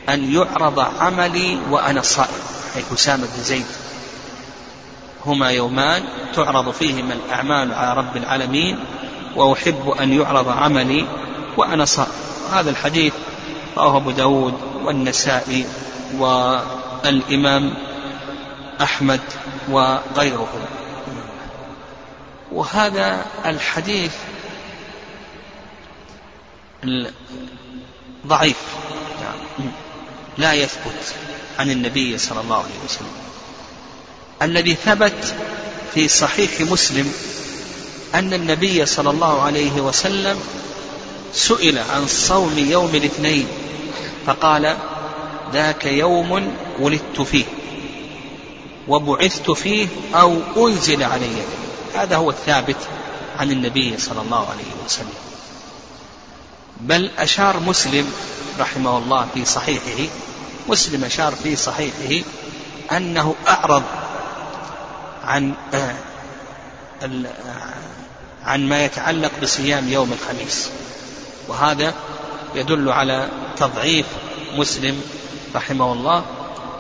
أن 0.10 0.34
يعرض 0.34 0.80
عملي 0.80 1.60
وأنا 1.70 2.02
صائم. 2.02 2.42
أي 2.76 2.84
أسامة 2.94 3.28
بن 3.36 3.44
زيد. 3.44 3.66
هما 5.26 5.50
يومان 5.50 6.04
تعرض 6.36 6.72
فيهما 6.72 7.14
الأعمال 7.14 7.74
على 7.74 7.98
رب 7.98 8.18
العالمين 8.18 8.80
وأحب 9.36 9.90
أن 9.90 10.14
يعرض 10.14 10.50
عملي 10.50 11.06
وأنا 11.58 11.86
صائم. 11.86 12.12
هذا 12.52 12.70
الحديث 12.70 13.14
رواه 13.78 13.98
أبو 13.98 14.12
داود 14.12 14.54
والنسائي 14.84 15.66
والإمام 16.18 17.74
أحمد 18.82 19.22
وغيرهم 19.70 20.66
وهذا 22.52 23.26
الحديث 23.46 24.16
ضعيف 28.28 28.58
لا 30.38 30.54
يثبت 30.54 31.16
عن 31.60 31.72
النبي 31.72 32.18
صلى 32.18 32.42
الله 32.42 32.56
عليه 32.56 32.80
وسلم. 32.86 33.33
الذي 34.44 34.78
ثبت 34.86 35.36
في 35.94 36.08
صحيح 36.08 36.62
مسلم 36.62 37.14
أن 38.16 38.34
النبي 38.34 38.86
صلى 38.86 39.10
الله 39.10 39.42
عليه 39.42 39.82
وسلم 39.82 40.40
سئل 41.34 41.78
عن 41.78 42.08
صوم 42.08 42.58
يوم 42.58 42.96
الاثنين 42.96 43.48
فقال 44.26 44.78
ذاك 45.54 45.86
يوم 45.86 46.56
ولدت 46.80 47.22
فيه 47.22 47.46
وبعثت 48.88 49.52
فيه 49.52 49.88
أو 50.16 50.38
أنزل 50.58 51.04
علي. 51.04 51.36
هذا 51.96 52.16
هو 52.16 52.30
الثابت 52.30 52.78
عن 53.40 53.52
النبي 53.52 53.98
صلى 53.98 54.22
الله 54.22 54.50
عليه 54.50 54.86
وسلم. 54.86 55.14
بل 56.82 57.12
أشار 57.18 57.60
مسلم 57.60 58.12
رحمه 58.60 58.98
الله 58.98 59.28
في 59.34 59.46
صحيحه 59.46 60.12
مسلم 60.70 61.04
أشار 61.04 61.36
في 61.44 61.56
صحيحه 61.56 62.26
أنه 62.92 63.36
أعرض 63.48 63.84
عن 65.24 65.54
آه، 65.74 65.96
عن 68.46 68.70
ما 68.70 68.86
يتعلق 68.86 69.32
بصيام 69.42 69.90
يوم 69.90 70.14
الخميس. 70.14 70.70
وهذا 71.48 71.94
يدل 72.56 72.90
على 72.90 73.30
تضعيف 73.58 74.06
مسلم 74.56 75.02
رحمه 75.56 75.94
الله 75.94 76.26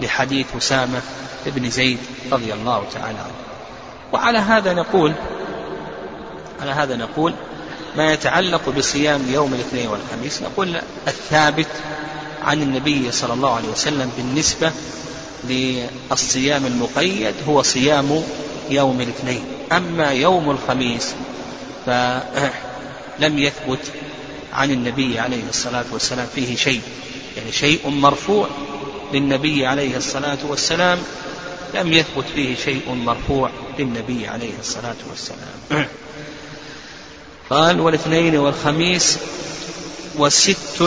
لحديث 0.01 0.45
أسامة 0.57 1.01
بن 1.45 1.69
زيد 1.69 1.99
رضي 2.31 2.53
الله 2.53 2.83
تعالى 2.93 3.19
عنه. 3.19 3.35
وعلى 4.13 4.37
هذا 4.37 4.73
نقول 4.73 5.13
على 6.61 6.71
هذا 6.71 6.95
نقول 6.95 7.33
ما 7.97 8.13
يتعلق 8.13 8.69
بصيام 8.69 9.21
يوم 9.29 9.53
الاثنين 9.53 9.87
والخميس 9.87 10.41
نقول 10.41 10.75
الثابت 11.07 11.67
عن 12.43 12.61
النبي 12.61 13.11
صلى 13.11 13.33
الله 13.33 13.55
عليه 13.55 13.69
وسلم 13.69 14.11
بالنسبة 14.17 14.71
للصيام 15.49 16.65
المقيد 16.65 17.33
هو 17.47 17.61
صيام 17.61 18.23
يوم 18.69 19.01
الاثنين. 19.01 19.43
أما 19.71 20.11
يوم 20.11 20.51
الخميس 20.51 21.13
فلم 21.85 23.39
يثبت 23.39 23.79
عن 24.53 24.71
النبي 24.71 25.19
عليه 25.19 25.43
الصلاة 25.49 25.85
والسلام 25.91 26.27
فيه 26.35 26.55
شيء. 26.55 26.81
يعني 27.37 27.51
شيء 27.51 27.89
مرفوع 27.89 28.47
للنبي 29.13 29.65
عليه 29.65 29.97
الصلاة 29.97 30.37
والسلام 30.47 30.99
لم 31.73 31.93
يثبت 31.93 32.25
فيه 32.35 32.55
شيء 32.55 32.89
مرفوع 32.89 33.49
للنبي 33.79 34.27
عليه 34.27 34.59
الصلاة 34.59 34.95
والسلام. 35.09 35.85
قال 37.49 37.79
والاثنين 37.79 38.37
والخميس 38.37 39.17
وست 40.17 40.81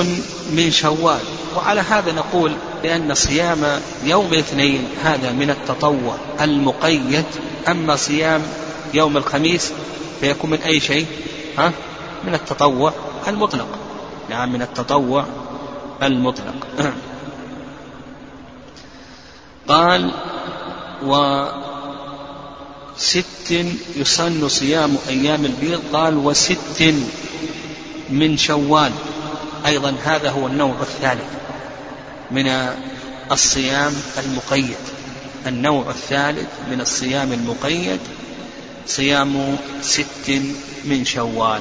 من 0.51 0.71
شوال. 0.71 1.21
وعلى 1.57 1.81
هذا 1.81 2.13
نقول 2.13 2.57
بأن 2.83 3.15
صيام 3.15 3.81
يوم 4.05 4.27
الاثنين 4.33 4.89
هذا 5.05 5.33
من 5.33 5.51
التطوع 5.51 6.17
المقيد. 6.41 7.25
أما 7.69 7.97
صيام 7.97 8.43
يوم 8.95 9.17
الخميس 9.17 9.73
فيكون 10.21 10.51
من 10.51 10.59
أي 10.59 10.81
شيء؟ 10.81 11.07
ها؟ 11.59 11.73
من 12.25 12.35
التطوع 12.35 12.93
المطلق. 13.29 13.69
نعم 14.31 14.53
من 14.53 14.63
التطوع 14.63 15.25
المطلق. 16.03 16.67
قال 19.69 20.11
وست 21.03 21.45
يسن 23.97 24.49
صيام 24.49 24.97
أيام 25.09 25.45
البيض. 25.45 25.81
قال 25.93 26.17
وست 26.17 26.95
من 28.11 28.37
شوال. 28.37 28.93
أيضا 29.67 29.95
هذا 30.05 30.31
هو 30.31 30.47
النوع 30.47 30.75
الثالث. 30.81 31.46
من 32.31 32.75
الصيام 33.33 33.93
المقيد. 34.19 34.77
النوع 35.47 35.91
الثالث 35.91 36.49
من 36.71 36.81
الصيام 36.81 37.33
المقيد 37.33 38.01
صيام 38.87 39.57
ست 39.81 40.43
من 40.85 41.05
شوال. 41.05 41.61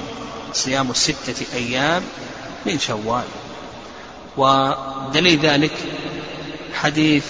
صيام 0.53 0.93
ستة 0.93 1.45
أيام 1.53 2.03
من 2.65 2.79
شوال. 2.79 3.25
ودليل 4.37 5.39
ذلك 5.39 5.73
حديث 6.73 7.25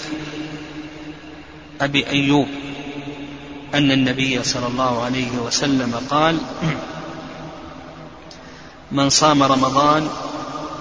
أبي 1.82 2.08
أيوب 2.08 2.48
أن 3.74 3.92
النبي 3.92 4.44
صلى 4.44 4.68
الله 4.68 5.04
عليه 5.04 5.32
وسلم 5.32 6.02
قال 6.10 6.38
من 8.92 9.10
صام 9.10 9.44
رمضان 9.44 10.10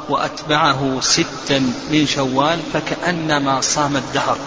وأتبعه 0.09 1.01
ستا 1.01 1.59
من 1.91 2.07
شوال 2.07 2.59
فكأنما 2.73 3.61
صام 3.61 3.97
الدهر. 3.97 4.39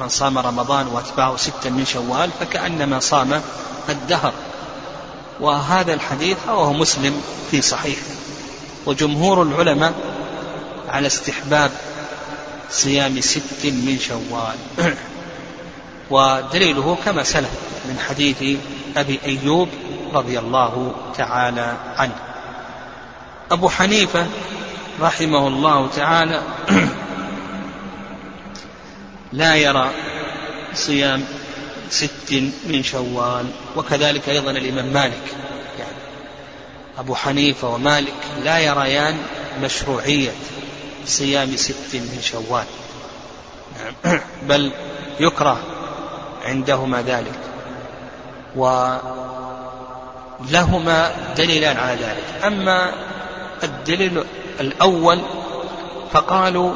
من 0.00 0.08
صام 0.08 0.38
رمضان 0.38 0.86
وأتبعه 0.86 1.36
ستا 1.36 1.70
من 1.70 1.84
شوال 1.84 2.30
فكأنما 2.40 3.00
صام 3.00 3.40
الدهر. 3.88 4.32
وهذا 5.40 5.94
الحديث 5.94 6.36
رواه 6.48 6.72
مسلم 6.72 7.22
في 7.50 7.60
صحيح. 7.60 7.98
وجمهور 8.86 9.42
العلماء 9.42 9.92
على 10.88 11.06
استحباب 11.06 11.70
صيام 12.70 13.20
ست 13.20 13.64
من 13.64 13.98
شوال. 13.98 14.58
ودليله 16.10 16.98
كما 17.04 17.22
سلف 17.22 17.50
من 17.84 17.98
حديث 18.08 18.58
أبي 18.96 19.20
أيوب 19.24 19.68
رضي 20.14 20.38
الله 20.38 20.94
تعالى 21.16 21.76
عنه. 21.96 22.25
أبو 23.50 23.68
حنيفة 23.68 24.26
رحمه 25.00 25.48
الله 25.48 25.88
تعالى 25.96 26.42
لا 29.32 29.54
يرى 29.54 29.90
صيام 30.74 31.24
ست 31.90 32.32
من 32.66 32.82
شوال 32.82 33.46
وكذلك 33.76 34.28
أيضا 34.28 34.50
الإمام 34.50 34.86
مالك 34.86 35.22
يعني 35.78 35.98
أبو 36.98 37.14
حنيفة 37.14 37.68
ومالك 37.68 38.14
لا 38.44 38.58
يريان 38.58 39.18
مشروعية 39.62 40.32
صيام 41.06 41.56
ست 41.56 41.94
من 41.94 42.18
شوال. 42.22 42.64
بل 44.42 44.72
يكره 45.20 45.58
عندهما 46.44 47.02
ذلك 47.02 47.40
ولهما 50.40 51.14
دليلان 51.36 51.76
على 51.76 51.94
ذلك 51.94 52.44
أما 52.44 52.92
الدليل 53.62 54.24
الأول 54.60 55.20
فقالوا 56.12 56.74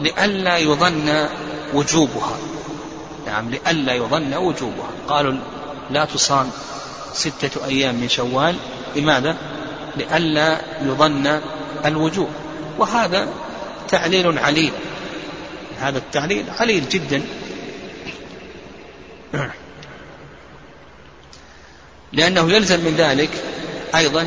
لئلا 0.00 0.58
يظن 0.58 1.28
وجوبها. 1.74 2.38
نعم 3.26 3.50
لئلا 3.50 3.94
يظن 3.94 4.34
وجوبها. 4.34 4.90
قالوا 5.08 5.34
لا 5.90 6.04
تصام 6.04 6.50
ستة 7.12 7.64
أيام 7.64 7.94
من 7.94 8.08
شوال. 8.08 8.56
لماذا؟ 8.96 9.36
لئلا 9.96 10.60
يظن 10.82 11.40
الوجوب. 11.84 12.28
وهذا 12.78 13.28
تعليل 13.88 14.38
عليل. 14.38 14.72
هذا 15.80 15.98
التعليل 15.98 16.44
عليل 16.58 16.88
جدا. 16.88 17.22
لأنه 22.12 22.52
يلزم 22.52 22.80
من 22.80 22.94
ذلك 22.98 23.30
أيضا 23.94 24.26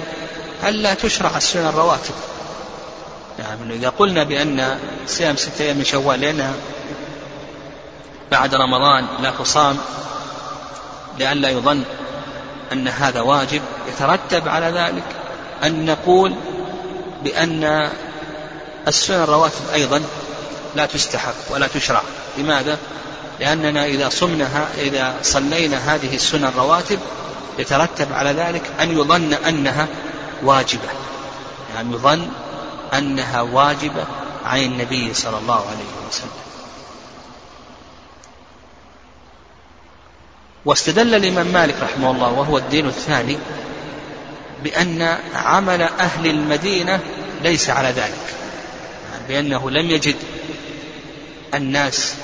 ألا 0.70 0.94
تشرع 0.94 1.38
السنن 1.38 1.68
الرواتب 1.68 2.14
نعم 3.40 3.72
إذا 3.72 3.90
قلنا 3.90 4.24
بأن 4.24 4.80
صيام 5.08 5.36
ستة 5.36 5.64
أيام 5.64 5.78
من 5.78 5.84
شوال 5.84 6.22
لأنها 6.22 6.54
بعد 8.32 8.56
رمضان 8.56 9.08
لا 9.22 9.32
تصام 9.32 9.78
لئلا 11.20 11.50
يظن 11.50 11.84
أن 12.72 12.88
هذا 12.88 13.22
واجب 13.22 13.62
يترتب 13.88 14.48
على 14.48 14.66
ذلك 14.66 15.04
أن 15.64 15.86
نقول 15.86 16.36
بأن 17.24 17.90
السنن 18.88 19.24
الرواتب 19.24 19.70
أيضا 19.74 20.02
لا 20.76 20.86
تستحب 20.86 21.34
ولا 21.50 21.68
تشرع 21.68 22.02
لماذا؟ 22.38 22.78
لأننا 23.40 23.86
إذا 23.86 24.10
صمنا 24.10 24.68
إذا 24.78 25.16
صلينا 25.24 25.96
هذه 25.96 26.16
السنن 26.16 26.46
الرواتب 26.46 27.00
يترتب 27.60 28.14
على 28.14 28.32
ذلك 28.32 28.62
أن 28.82 28.92
يظن 28.92 29.34
أنها 29.34 29.88
واجبة 30.44 30.90
يعني 31.76 31.94
يظن 31.94 32.28
أنها 32.94 33.42
واجبة 33.42 34.06
عن 34.46 34.60
النبي 34.60 35.14
صلى 35.14 35.38
الله 35.38 35.56
عليه 35.68 36.08
وسلم. 36.10 36.30
واستدل 40.66 41.16
الإمام 41.16 41.48
مالك 41.48 41.76
رحمه 41.82 42.12
الله 42.12 42.32
وهو 42.32 42.58
الدين 42.58 42.86
الثاني 42.86 43.38
بأن 44.64 45.18
عمل 45.34 45.82
أهل 45.82 46.28
المدينة 46.28 47.00
ليس 47.44 47.70
على 47.70 47.88
ذلك 47.90 48.36
يعني 49.12 49.28
بأنه 49.28 49.70
لم 49.70 49.90
يجد 49.90 50.16
الناس 51.54 52.16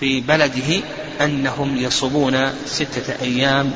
في 0.00 0.20
بلده 0.20 0.80
أنهم 1.20 1.76
يصومون 1.76 2.52
ستة 2.66 3.22
أيام 3.22 3.72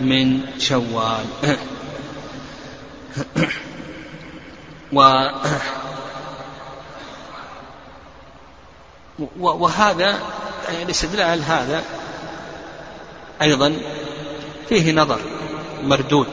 من 0.00 0.40
شوال. 0.58 1.24
و 4.92 5.28
وهذا 9.38 10.18
يعني 10.68 10.82
الاستدلال 10.82 11.42
هذا 11.42 11.82
أيضا 13.42 13.76
فيه 14.68 14.92
نظر 14.92 15.20
مردود 15.82 16.28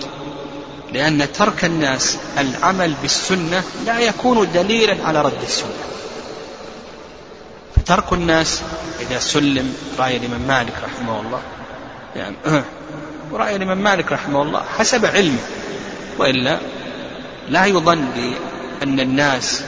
لأن 0.93 1.31
ترك 1.31 1.65
الناس 1.65 2.17
العمل 2.37 2.93
بالسنة 3.01 3.63
لا 3.85 3.99
يكون 3.99 4.51
دليلا 4.51 5.07
على 5.07 5.21
رد 5.21 5.41
السنة. 5.43 5.73
فترك 7.75 8.13
الناس 8.13 8.61
إذا 8.99 9.19
سلم 9.19 9.75
رأي 9.99 10.17
الإمام 10.17 10.41
مالك 10.41 10.73
رحمه 10.83 11.19
الله 11.19 11.41
يعني 12.15 12.35
ورأي 13.31 13.55
الإمام 13.55 13.77
مالك 13.77 14.11
رحمه 14.11 14.41
الله 14.41 14.63
حسب 14.77 15.05
علمه. 15.05 15.39
وإلا 16.21 16.57
لا 17.49 17.65
يظن 17.65 18.33
أن 18.83 18.99
الناس 18.99 19.63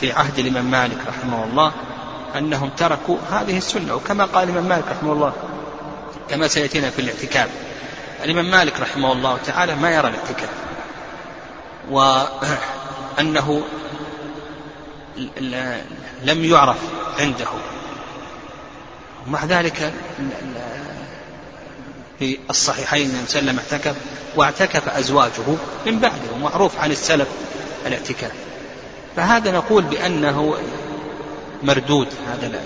في 0.00 0.12
عهد 0.12 0.38
الإمام 0.38 0.70
مالك 0.70 0.98
رحمه 1.06 1.44
الله 1.44 1.72
أنهم 2.38 2.70
تركوا 2.76 3.16
هذه 3.30 3.58
السنة 3.58 3.94
وكما 3.94 4.24
قال 4.24 4.48
الإمام 4.48 4.68
مالك 4.68 4.84
رحمه 4.90 5.12
الله 5.12 5.32
كما 6.28 6.48
سيأتينا 6.48 6.90
في 6.90 6.98
الاعتكاف. 6.98 7.48
الإمام 8.24 8.50
مالك 8.50 8.80
رحمه 8.80 9.12
الله 9.12 9.38
تعالى 9.46 9.74
ما 9.74 9.90
يرى 9.90 10.08
الاعتكاف 10.08 10.50
وأنه 11.90 13.62
لم 16.22 16.44
يعرف 16.44 16.78
عنده. 17.18 17.46
ومع 19.26 19.44
ذلك 19.44 19.92
في 22.20 22.38
الصحيحين 22.50 23.10
أن 23.10 23.24
سلم 23.26 23.58
اعتكف 23.58 23.96
واعتكف 24.36 24.88
أزواجه 24.88 25.56
من 25.86 25.98
بعده 25.98 26.32
ومعروف 26.34 26.78
عن 26.78 26.90
السلف 26.90 27.28
الاعتكاف. 27.86 28.32
فهذا 29.16 29.52
نقول 29.52 29.82
بأنه 29.82 30.54
مردود 31.62 32.08
هذا 32.28 32.62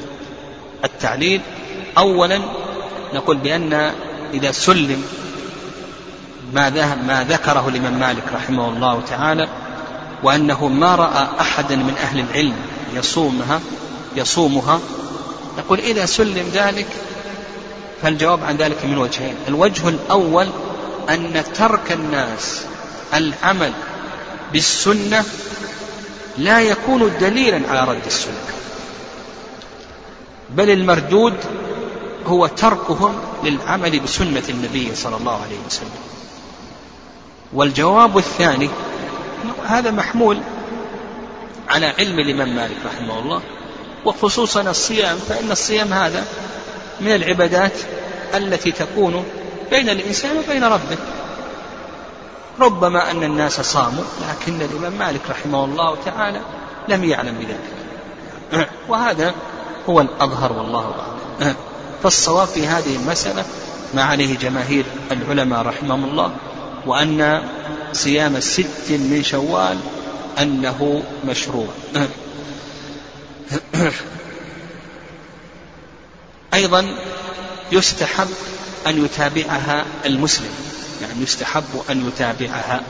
التعليل. 0.84 1.40
أولا 1.98 2.40
نقول 3.14 3.36
بأن 3.36 3.92
إذا 4.34 4.52
سلم 4.52 5.04
ما 6.52 6.70
ما 6.94 7.26
ذكره 7.28 7.68
الإمام 7.68 8.00
مالك 8.00 8.24
رحمه 8.34 8.68
الله 8.68 9.02
تعالى 9.08 9.48
وأنه 10.22 10.68
ما 10.68 10.94
رأى 10.94 11.28
أحدا 11.40 11.76
من 11.76 11.94
أهل 12.02 12.20
العلم 12.20 12.56
يصومها 12.94 13.60
يصومها 14.16 14.80
نقول 15.58 15.78
إذا 15.78 16.06
سلم 16.06 16.50
ذلك 16.54 16.86
فالجواب 18.02 18.44
عن 18.44 18.56
ذلك 18.56 18.84
من 18.84 18.98
وجهين. 18.98 19.34
الوجه 19.48 19.88
الأول 19.88 20.48
أن 21.10 21.44
ترك 21.54 21.92
الناس 21.92 22.64
العمل 23.14 23.72
بالسنة 24.52 25.24
لا 26.38 26.60
يكون 26.60 27.12
دليلا 27.20 27.70
على 27.70 27.90
رد 27.90 28.06
السنة. 28.06 28.44
بل 30.50 30.70
المردود 30.70 31.34
هو 32.26 32.46
تركهم 32.46 33.14
للعمل 33.44 34.00
بسنة 34.00 34.42
النبي 34.48 34.94
صلى 34.94 35.16
الله 35.16 35.42
عليه 35.42 35.58
وسلم. 35.66 35.90
والجواب 37.52 38.18
الثاني 38.18 38.68
هذا 39.66 39.90
محمول 39.90 40.38
على 41.68 41.86
علم 41.86 42.20
الإمام 42.20 42.56
مالك 42.56 42.76
رحمه 42.86 43.18
الله 43.18 43.42
وخصوصا 44.04 44.62
الصيام 44.62 45.16
فإن 45.28 45.50
الصيام 45.50 45.92
هذا 45.92 46.24
من 47.00 47.14
العبادات 47.14 47.72
التي 48.34 48.72
تكون 48.72 49.24
بين 49.70 49.88
الإنسان 49.88 50.36
وبين 50.36 50.64
ربه. 50.64 50.98
ربما 52.60 53.10
أن 53.10 53.22
الناس 53.22 53.60
صاموا 53.60 54.04
لكن 54.28 54.62
الإمام 54.62 54.92
مالك 54.92 55.20
رحمه 55.30 55.64
الله 55.64 55.96
تعالى 56.04 56.40
لم 56.88 57.04
يعلم 57.04 57.34
بذلك. 57.34 57.84
وهذا 58.88 59.34
هو 59.88 60.00
الأظهر 60.00 60.52
والله 60.52 60.94
أعلم. 61.00 61.54
فالصواب 62.02 62.48
في 62.48 62.66
هذه 62.66 62.96
المسألة 62.96 63.44
ما 63.94 64.02
عليه 64.02 64.38
جماهير 64.38 64.84
العلماء 65.10 65.62
رحمهم 65.62 66.04
الله 66.04 66.32
وأن 66.86 67.42
صيام 67.92 68.36
الست 68.36 68.90
من 68.90 69.22
شوال 69.22 69.78
أنه 70.38 71.02
مشروع. 71.24 71.68
أيضا 76.54 76.96
يستحب 77.72 78.30
أن 78.86 79.04
يتابعها 79.04 79.84
المسلم 80.04 80.54
يعني 81.02 81.22
يستحب 81.22 81.82
أن 81.90 82.08
يتابعها. 82.08 82.82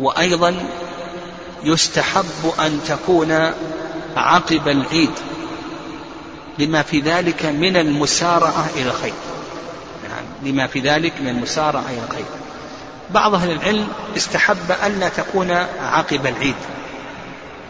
وأيضا 0.00 0.68
يستحب 1.64 2.52
أن 2.58 2.80
تكون 2.88 3.52
عقب 4.16 4.68
العيد 4.68 5.10
لما 6.58 6.82
في 6.82 7.00
ذلك 7.00 7.46
من 7.46 7.76
المسارعة 7.76 8.70
إلى 8.76 8.90
الخير. 8.90 9.12
يعني 10.02 10.52
لما 10.52 10.66
في 10.66 10.80
ذلك 10.80 11.12
من 11.20 11.28
المسارعة 11.28 11.84
إلى 11.90 12.04
الخير. 12.08 12.24
بعض 13.10 13.34
أهل 13.34 13.50
العلم 13.50 13.88
استحب 14.16 14.72
ألا 14.86 15.08
تكون 15.08 15.50
عقب 15.80 16.26
العيد. 16.26 16.54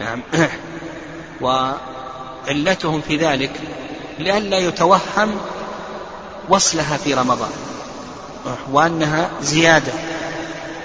نعم. 0.01 0.23
وعلتهم 1.41 3.01
في 3.01 3.17
ذلك 3.17 3.51
لئلا 4.21 4.59
يتوهم 4.59 5.41
وصلها 6.49 6.97
في 6.97 7.15
رمضان 7.15 7.51
وأنها 8.73 9.31
زيادة 9.43 9.93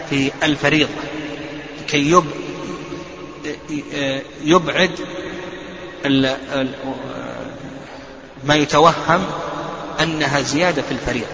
في 0.09 0.31
الفريضة 0.43 0.89
كي 1.87 2.21
يبعد 4.43 4.91
ما 8.43 8.55
يتوهم 8.55 9.25
أنها 10.01 10.41
زيادة 10.41 10.81
في 10.81 10.91
الفريضة 10.91 11.27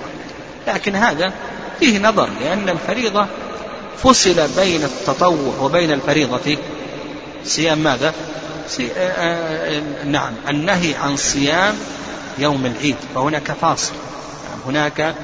لكن 0.68 0.96
هذا 0.96 1.34
فيه 1.80 2.00
نظر 2.00 2.30
لأن 2.42 2.70
الفريضة 2.70 3.26
فصل 4.04 4.48
بين 4.56 4.84
التطوع 4.84 5.58
وبين 5.62 5.92
الفريضة 5.92 6.58
صيام 7.46 7.78
ماذا؟ 7.78 8.14
آآ 8.80 8.88
آآ 8.98 9.82
نعم 10.06 10.34
النهي 10.50 10.96
عن 10.96 11.18
صيام 11.18 11.76
يوم 12.38 12.66
العيد 12.66 12.96
فهناك 13.16 13.52
فاصل. 13.52 13.94
هناك 14.66 15.16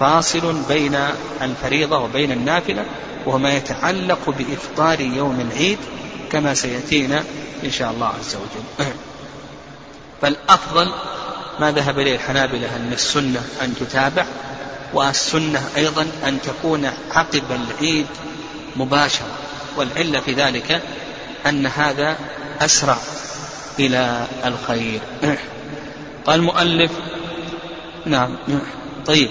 فاصل 0.00 0.62
بين 0.68 0.98
الفريضة 1.42 1.98
وبين 1.98 2.32
النافلة 2.32 2.84
وهو 3.26 3.38
ما 3.38 3.56
يتعلق 3.56 4.34
بإفطار 4.38 5.00
يوم 5.00 5.40
العيد 5.40 5.78
كما 6.32 6.54
سيأتينا 6.54 7.24
إن 7.64 7.70
شاء 7.70 7.90
الله 7.90 8.06
عز 8.06 8.36
وجل. 8.36 8.86
فالأفضل 10.22 10.92
ما 11.60 11.72
ذهب 11.72 11.98
إليه 11.98 12.14
الحنابلة 12.14 12.76
أن 12.76 12.92
السنة 12.92 13.42
أن 13.62 13.74
تتابع 13.80 14.26
والسنة 14.94 15.68
أيضا 15.76 16.06
أن 16.24 16.38
تكون 16.42 16.90
عقب 17.10 17.44
العيد 17.50 18.06
مباشرة 18.76 19.26
والعلة 19.76 20.20
في 20.20 20.32
ذلك 20.32 20.82
أن 21.46 21.66
هذا 21.66 22.16
أسرع 22.60 22.96
إلى 23.78 24.26
الخير. 24.44 25.00
قال 26.26 26.40
المؤلف 26.40 26.90
نعم. 28.06 28.36
طيب. 29.06 29.30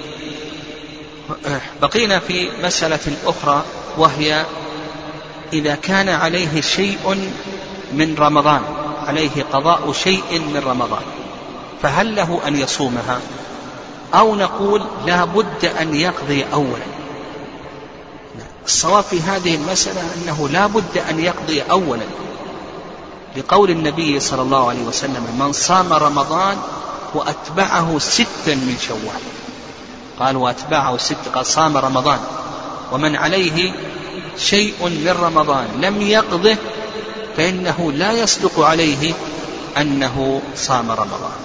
بقينا 1.82 2.20
في 2.20 2.50
مسألة 2.64 3.18
أخرى 3.26 3.64
وهي 3.98 4.46
إذا 5.54 5.76
كان 5.76 6.10
عليه 6.10 6.62
شيء 6.62 7.32
من 7.94 8.16
رمضان 8.20 8.62
عليه 9.08 9.44
قضاء 9.54 9.94
شيء 9.94 10.40
من 10.40 10.62
رمضان 10.66 11.02
فهل 11.82 12.16
له 12.16 12.42
أن 12.48 12.56
يصومها؟ 12.60 13.20
أو 14.14 14.36
نقول 14.36 14.82
لا 15.06 15.26
بد 15.26 15.66
أن 15.66 15.96
يقضي 15.96 16.46
أولا. 16.54 16.86
الصواب 18.66 19.04
في 19.04 19.22
هذه 19.22 19.56
المسألة 19.56 20.02
أنه 20.16 20.50
لا 20.50 20.68
بد 20.68 20.98
أن 21.10 21.20
يقضي 21.20 21.62
أولا. 21.62 22.06
لقول 23.38 23.70
النبي 23.70 24.20
صلى 24.20 24.42
الله 24.42 24.70
عليه 24.70 24.84
وسلم 24.84 25.36
من 25.40 25.52
صام 25.52 25.94
رمضان 25.94 26.58
وأتبعه 27.14 28.00
ستا 28.00 28.56
من 28.56 28.78
شوال. 28.88 29.24
قال 30.20 30.38
وأتبعه 30.38 30.98
ست 30.98 31.28
قال 31.36 31.46
صام 31.46 31.78
رمضان. 31.78 32.20
ومن 32.92 33.16
عليه 33.16 33.72
شيء 34.38 34.76
من 34.82 35.16
رمضان 35.22 35.68
لم 35.82 36.02
يقضه 36.02 36.58
فإنه 37.38 37.92
لا 37.92 38.12
يصدق 38.12 38.60
عليه 38.60 39.14
أنه 39.78 40.42
صام 40.56 40.92
رمضان. 40.92 41.36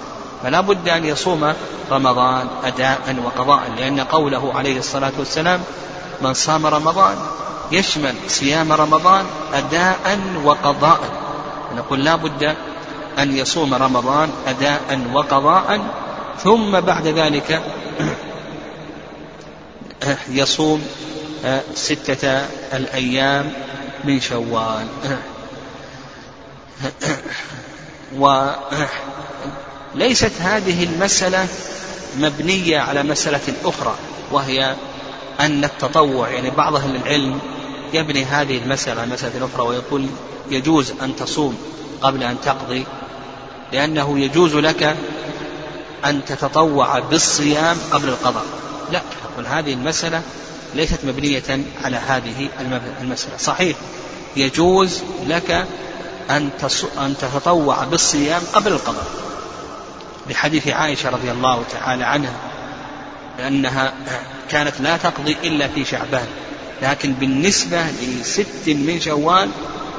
فلا 0.43 0.61
بد 0.61 0.89
أن 0.89 1.05
يصوم 1.05 1.53
رمضان 1.91 2.47
أداء 2.63 3.15
وقضاء 3.25 3.61
لأن 3.77 3.99
قوله 3.99 4.53
عليه 4.55 4.79
الصلاة 4.79 5.11
والسلام 5.19 5.63
من 6.21 6.33
صام 6.33 6.65
رمضان 6.65 7.15
يشمل 7.71 8.15
صيام 8.27 8.71
رمضان 8.71 9.25
أداء 9.53 10.19
وقضاء. 10.43 11.20
نقول 11.77 12.03
لا 12.03 12.15
بد 12.15 12.55
أن 13.19 13.37
يصوم 13.37 13.73
رمضان 13.73 14.29
أداء 14.47 15.01
وقضاء 15.13 15.81
ثم 16.43 16.79
بعد 16.79 17.07
ذلك 17.07 17.61
يصوم 20.29 20.83
ستة 21.75 22.45
الأيام 22.73 23.53
من 24.03 24.21
شوال. 24.21 24.87
وليست 29.95 30.31
هذه 30.39 30.83
المسألة 30.83 31.47
مبنية 32.17 32.79
على 32.79 33.03
مسألة 33.03 33.53
أخرى 33.65 33.95
وهي 34.31 34.75
أن 35.39 35.63
التطوع 35.63 36.29
يعني 36.29 36.49
بعض 36.49 36.75
أهل 36.75 36.95
العلم 36.95 37.39
يبني 37.93 38.23
هذه 38.23 38.57
المسألة 38.57 39.01
على 39.01 39.11
مسألة 39.11 39.45
أخرى 39.45 39.67
ويقول 39.67 40.07
يجوز 40.51 40.93
أن 41.01 41.15
تصوم 41.15 41.57
قبل 42.01 42.23
أن 42.23 42.41
تقضي 42.41 42.85
لأنه 43.73 44.19
يجوز 44.19 44.55
لك 44.55 44.95
أن 46.05 46.25
تتطوع 46.25 46.99
بالصيام 46.99 47.77
قبل 47.91 48.09
القضاء. 48.09 48.45
لا 48.91 49.01
نقول 49.31 49.47
هذه 49.47 49.73
المسألة 49.73 50.21
ليست 50.75 50.99
مبنية 51.05 51.63
على 51.83 51.97
هذه 51.97 52.49
المسألة. 53.01 53.37
صحيح 53.37 53.77
يجوز 54.35 55.01
لك 55.27 55.65
أن 56.29 56.49
أن 56.97 57.15
تتطوع 57.21 57.83
بالصيام 57.83 58.41
قبل 58.53 58.71
القضاء. 58.71 59.07
لحديث 60.29 60.67
عائشة 60.67 61.09
رضي 61.09 61.31
الله 61.31 61.63
تعالى 61.71 62.03
عنها 62.03 62.33
لأنها 63.37 63.93
كانت 64.49 64.81
لا 64.81 64.97
تقضي 64.97 65.37
إلا 65.43 65.67
في 65.67 65.85
شعبان 65.85 66.27
لكن 66.81 67.13
بالنسبة 67.13 67.85
لست 68.01 68.67
من 68.67 68.99
شوال 68.99 69.49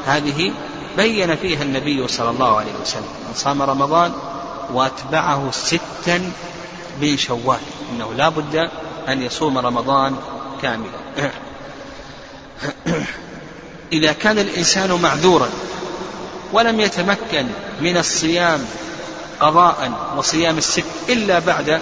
هذه 0.07 0.53
بين 0.97 1.37
فيها 1.37 1.63
النبي 1.63 2.09
صلى 2.09 2.31
الله 2.31 2.57
عليه 2.57 2.73
وسلم. 2.83 3.03
من 3.29 3.35
صام 3.35 3.63
رمضان 3.63 4.13
واتبعه 4.73 5.51
ستا 5.51 6.33
من 7.01 7.17
شوال 7.17 7.61
إنه 7.93 8.15
لا 8.15 8.29
بد 8.29 8.71
أن 9.09 9.23
يصوم 9.23 9.59
رمضان 9.59 10.17
كاملا. 10.63 11.03
إذا 13.93 14.13
كان 14.13 14.39
الإنسان 14.39 14.93
معذورا 15.03 15.49
ولم 16.53 16.81
يتمكن 16.81 17.47
من 17.81 17.97
الصيام 17.97 18.67
قضاء 19.41 19.93
وصيام 20.17 20.59
الست 20.59 20.85
إلا 21.09 21.39
بعد 21.39 21.81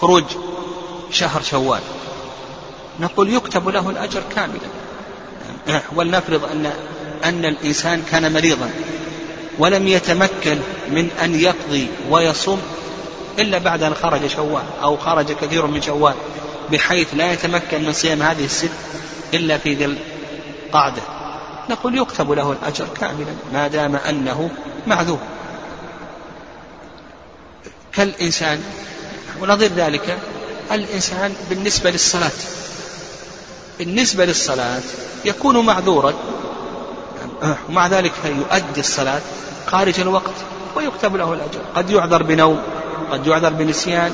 خروج 0.00 0.24
شهر 1.10 1.42
شوال 1.42 1.80
نقول 3.00 3.34
يكتب 3.34 3.68
له 3.68 3.90
الأجر 3.90 4.22
كاملا. 4.34 4.68
ولنفرض 5.96 6.44
ان 6.44 6.72
أن 7.24 7.44
الإنسان 7.44 8.02
كان 8.10 8.32
مريضا 8.32 8.70
ولم 9.58 9.88
يتمكن 9.88 10.58
من 10.90 11.10
أن 11.24 11.40
يقضي 11.40 11.86
ويصوم 12.10 12.62
إلا 13.38 13.58
بعد 13.58 13.82
أن 13.82 13.94
خرج 13.94 14.26
شوال 14.26 14.62
أو 14.82 14.96
خرج 14.96 15.32
كثير 15.32 15.66
من 15.66 15.82
شوال 15.82 16.14
بحيث 16.72 17.08
لا 17.14 17.32
يتمكن 17.32 17.84
من 17.84 17.92
صيام 17.92 18.22
هذه 18.22 18.44
الست 18.44 18.70
إلا 19.34 19.58
في 19.58 19.74
ذي 19.74 19.96
القعدة. 20.66 21.02
نقول 21.70 21.98
يكتب 21.98 22.32
له 22.32 22.52
الأجر 22.52 22.86
كاملا 23.00 23.34
ما 23.52 23.68
دام 23.68 23.96
أنه 23.96 24.50
معذور. 24.86 25.18
كالإنسان 27.92 28.62
ونظير 29.40 29.70
ذلك 29.76 30.18
الإنسان 30.72 31.34
بالنسبة 31.50 31.90
للصلاة 31.90 32.30
بالنسبة 33.80 34.24
للصلاة 34.24 34.82
يكون 35.24 35.66
معذورا. 35.66 36.14
ومع 37.68 37.86
ذلك 37.86 38.12
يؤدي 38.24 38.80
الصلاة 38.80 39.20
خارج 39.66 40.00
الوقت 40.00 40.34
ويكتب 40.76 41.16
له 41.16 41.32
الأجر. 41.34 41.60
قد 41.74 41.90
يعذر 41.90 42.22
بنوم 42.22 42.60
قد 43.12 43.26
يعذر 43.26 43.48
بنسيان 43.48 44.12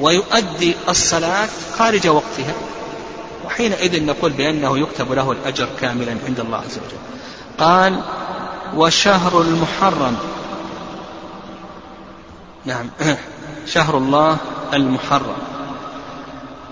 ويؤدي 0.00 0.74
الصلاة 0.88 1.48
خارج 1.78 2.08
وقتها. 2.08 2.54
وحينئذ 3.44 4.04
نقول 4.04 4.32
بأنه 4.32 4.78
يكتب 4.78 5.12
له 5.12 5.32
الأجر 5.32 5.68
كاملا 5.80 6.16
عند 6.26 6.40
الله 6.40 6.56
عز 6.56 6.78
وجل. 6.78 6.98
قال 7.58 8.02
وشهر 8.76 9.40
المحرم. 9.40 10.16
نعم. 12.64 12.90
شهر 13.66 13.98
الله 13.98 14.36
المحرم. 14.74 15.36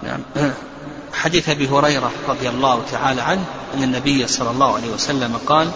نعم. 0.03 0.21
حديث 1.12 1.49
أبي 1.49 1.69
هريرة 1.69 2.11
رضي 2.29 2.49
الله 2.49 2.83
تعالى 2.90 3.23
عنه 3.23 3.45
أن 3.75 3.83
النبي 3.83 4.27
صلى 4.27 4.51
الله 4.51 4.75
عليه 4.75 4.88
وسلم 4.88 5.38
قال 5.47 5.71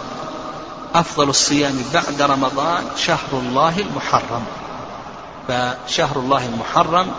أفضل 0.95 1.29
الصيام 1.29 1.83
بعد 1.93 2.21
رمضان 2.21 2.83
شهر 2.95 3.29
الله 3.33 3.79
المحرم. 3.79 4.43
فشهر 5.47 6.19
الله 6.19 6.45
المحرم 6.45 7.11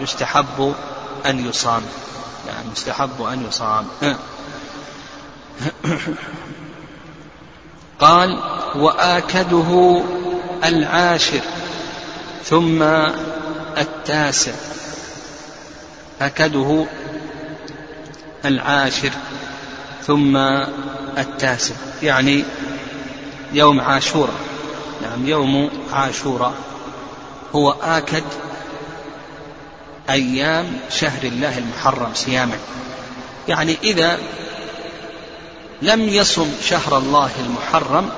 يستحب 0.00 0.74
أن 1.26 1.48
يصام. 1.48 1.82
يعني 2.48 2.68
يستحب 2.72 3.22
أن 3.22 3.46
يصام. 3.48 3.86
قال 8.00 8.38
وآكده 8.76 10.02
العاشر 10.64 11.40
ثم 12.44 12.82
التاسع. 13.78 14.52
أكده 16.20 16.86
العاشر 18.44 19.10
ثم 20.06 20.36
التاسع 21.18 21.74
يعني 22.02 22.44
يوم 23.52 23.80
عاشوراء 23.80 24.40
نعم 25.02 25.28
يوم 25.28 25.70
عاشوراء 25.92 26.54
هو 27.54 27.74
آكد 27.82 28.24
أيام 30.10 30.66
شهر 30.90 31.22
الله 31.22 31.58
المحرم 31.58 32.14
صياما. 32.14 32.56
يعني 33.48 33.76
إذا 33.82 34.18
لم 35.82 36.08
يصم 36.08 36.48
شهر 36.62 36.98
الله 36.98 37.30
المحرم 37.46 38.10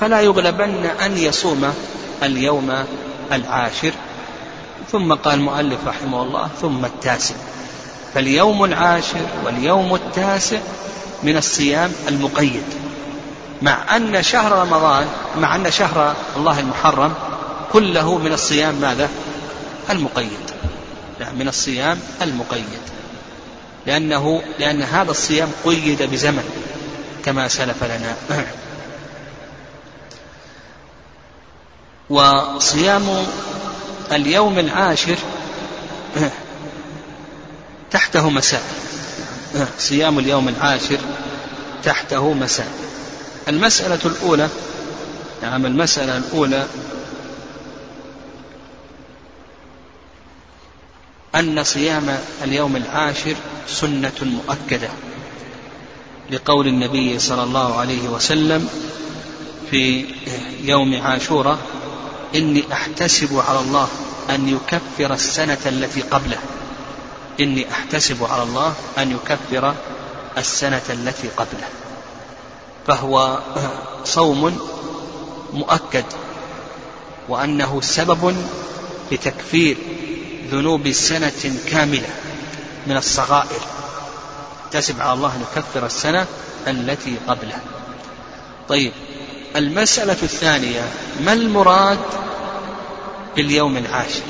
فلا 0.00 0.20
يغلبن 0.20 0.86
أن 0.86 1.18
يصوم 1.18 1.74
اليوم 2.22 2.84
العاشر. 3.32 3.92
ثم 4.92 5.14
قال 5.14 5.34
المؤلف 5.34 5.78
رحمه 5.86 6.22
الله 6.22 6.48
ثم 6.60 6.84
التاسع. 6.84 7.34
فاليوم 8.18 8.64
العاشر 8.64 9.26
واليوم 9.44 9.94
التاسع 9.94 10.58
من 11.22 11.36
الصيام 11.36 11.92
المقيد. 12.08 12.62
مع 13.62 13.96
أن 13.96 14.22
شهر 14.22 14.52
رمضان 14.52 15.06
مع 15.36 15.56
أن 15.56 15.70
شهر 15.70 16.16
الله 16.36 16.60
المحرم 16.60 17.14
كله 17.72 18.18
من 18.18 18.32
الصيام 18.32 18.74
ماذا؟ 18.74 19.08
المقيد. 19.90 20.50
نعم 21.20 21.38
من 21.38 21.48
الصيام 21.48 22.00
المقيد. 22.22 22.80
لأنه 23.86 24.42
لأن 24.58 24.82
هذا 24.82 25.10
الصيام 25.10 25.48
قيد 25.64 26.02
بزمن 26.02 26.44
كما 27.24 27.48
سلف 27.48 27.84
لنا. 27.84 28.16
وصيام 32.10 33.26
اليوم 34.12 34.58
العاشر 34.58 35.16
تحته 37.90 38.30
مساء. 38.30 38.62
صيام 39.78 40.18
اليوم 40.18 40.48
العاشر 40.48 40.98
تحته 41.84 42.32
مساء. 42.32 42.72
المسألة 43.48 43.98
الأولى 44.04 44.48
نعم 45.42 45.66
المسألة 45.66 46.16
الأولى 46.16 46.66
أن 51.34 51.64
صيام 51.64 52.18
اليوم 52.44 52.76
العاشر 52.76 53.34
سنة 53.68 54.12
مؤكدة 54.22 54.88
لقول 56.30 56.66
النبي 56.66 57.18
صلى 57.18 57.42
الله 57.42 57.76
عليه 57.76 58.08
وسلم 58.08 58.68
في 59.70 60.04
يوم 60.62 61.02
عاشوراء 61.02 61.58
إني 62.34 62.64
أحتسب 62.72 63.42
على 63.48 63.60
الله 63.60 63.88
أن 64.30 64.48
يكفر 64.48 65.14
السنة 65.14 65.58
التي 65.66 66.00
قبله. 66.00 66.38
إني 67.40 67.72
أحتسب 67.72 68.24
على 68.24 68.42
الله 68.42 68.74
أن 68.98 69.12
يكفر 69.12 69.74
السنة 70.38 70.82
التي 70.90 71.28
قبله. 71.28 71.68
فهو 72.86 73.38
صوم 74.04 74.58
مؤكد 75.52 76.04
وأنه 77.28 77.80
سبب 77.80 78.36
لتكفير 79.12 79.76
ذنوب 80.50 80.92
سنة 80.92 81.56
كاملة 81.70 82.08
من 82.86 82.96
الصغائر. 82.96 83.60
تسب 84.70 85.00
على 85.00 85.12
الله 85.12 85.36
أن 85.36 85.42
يكفر 85.42 85.86
السنة 85.86 86.26
التي 86.66 87.16
قبله. 87.28 87.60
طيب 88.68 88.92
المسألة 89.56 90.16
الثانية 90.22 90.82
ما 91.20 91.32
المراد 91.32 91.98
باليوم 93.36 93.76
العاشر؟ 93.76 94.22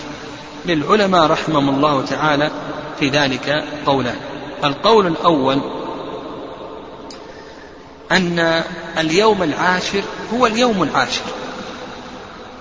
للعلماء 0.67 1.27
رحمهم 1.27 1.69
الله 1.69 2.05
تعالى 2.05 2.51
في 3.01 3.09
ذلك 3.09 3.65
قولان. 3.87 4.17
القول 4.65 5.07
الأول 5.07 5.61
أن 8.13 8.63
اليوم 8.99 9.43
العاشر 9.43 10.03
هو 10.35 10.47
اليوم 10.47 10.83
العاشر. 10.83 11.23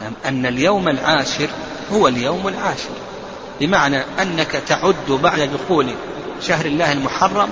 يعني 0.01 0.15
أن 0.25 0.45
اليوم 0.45 0.89
العاشر 0.89 1.47
هو 1.93 2.07
اليوم 2.07 2.47
العاشر. 2.47 2.89
بمعنى 3.59 4.03
أنك 4.21 4.51
تعد 4.67 5.09
بعد 5.09 5.39
دخول 5.39 5.88
شهر 6.47 6.65
الله 6.65 6.91
المحرم 6.91 7.49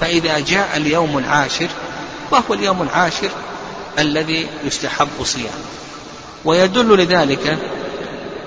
فإذا 0.00 0.38
جاء 0.38 0.76
اليوم 0.76 1.18
العاشر 1.18 1.68
وهو 2.30 2.54
اليوم 2.54 2.82
العاشر 2.82 3.30
الذي 3.98 4.46
يستحب 4.64 5.24
صيامه. 5.24 5.64
ويدل 6.44 6.96
لذلك 6.98 7.58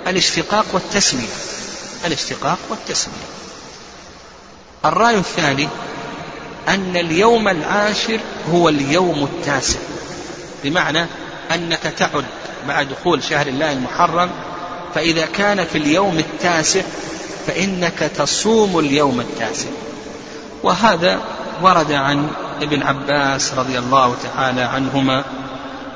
الاشتقاق 0.07 0.65
والتسمية. 0.73 1.35
الاشتقاق 2.05 2.57
والتسمية. 2.69 3.44
الرأي 4.85 5.17
الثاني 5.17 5.67
أن 6.67 6.97
اليوم 6.97 7.47
العاشر 7.47 8.19
هو 8.51 8.69
اليوم 8.69 9.23
التاسع. 9.23 9.79
بمعنى 10.63 11.05
أنك 11.53 11.79
تعد 11.97 12.25
بعد 12.67 12.89
دخول 12.89 13.23
شهر 13.23 13.47
الله 13.47 13.71
المحرم 13.71 14.29
فإذا 14.95 15.25
كان 15.25 15.65
في 15.65 15.77
اليوم 15.77 16.19
التاسع 16.19 16.81
فإنك 17.47 18.11
تصوم 18.17 18.79
اليوم 18.79 19.19
التاسع. 19.19 19.69
وهذا 20.63 21.19
ورد 21.61 21.91
عن 21.91 22.27
ابن 22.61 22.83
عباس 22.83 23.53
رضي 23.53 23.79
الله 23.79 24.15
تعالى 24.23 24.61
عنهما 24.61 25.23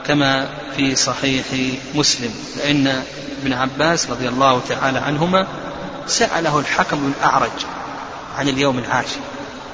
كما 0.07 0.49
في 0.77 0.95
صحيح 0.95 1.45
مسلم. 1.95 2.33
فإن 2.59 3.03
ابن 3.41 3.53
عباس 3.53 4.09
رضي 4.09 4.27
الله 4.27 4.61
تعالى 4.69 4.99
عنهما 4.99 5.47
سأله 6.07 6.59
الحكم 6.59 7.13
الأعرج 7.17 7.78
عن 8.39 8.49
اليوم 8.49 8.79
العاشر 8.79 9.19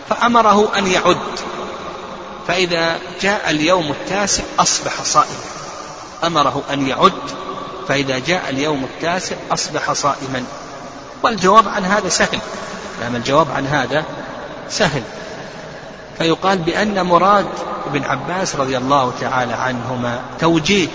فأمره 0.09 0.78
أن 0.78 0.88
يعد. 0.88 1.18
فإذا 2.47 2.99
جاء 3.22 3.49
اليوم 3.49 3.91
التاسع 3.91 4.43
أصبح 4.59 5.03
صائما. 5.03 5.45
أمره 6.24 6.63
أن 6.74 6.88
يعد. 6.88 7.13
فإذا 7.88 8.20
جاء 8.20 8.49
اليوم 8.49 8.84
التاسع 8.84 9.36
أصبح 9.51 9.93
صائما. 9.93 10.43
والجواب 11.24 11.68
عن 11.68 11.86
هذا 11.86 12.09
سهل. 12.09 12.39
نعم 13.01 13.16
الجواب 13.16 13.47
عن 13.51 13.68
هذا 13.68 14.05
سهل. 14.70 15.03
فيقال 16.18 16.57
بأن 16.57 17.05
مراد 17.05 17.47
ابن 17.86 18.03
عباس 18.03 18.55
رضي 18.55 18.78
الله 18.78 19.13
تعالى 19.22 19.53
عنهما 19.53 20.22
توجيه 20.39 20.88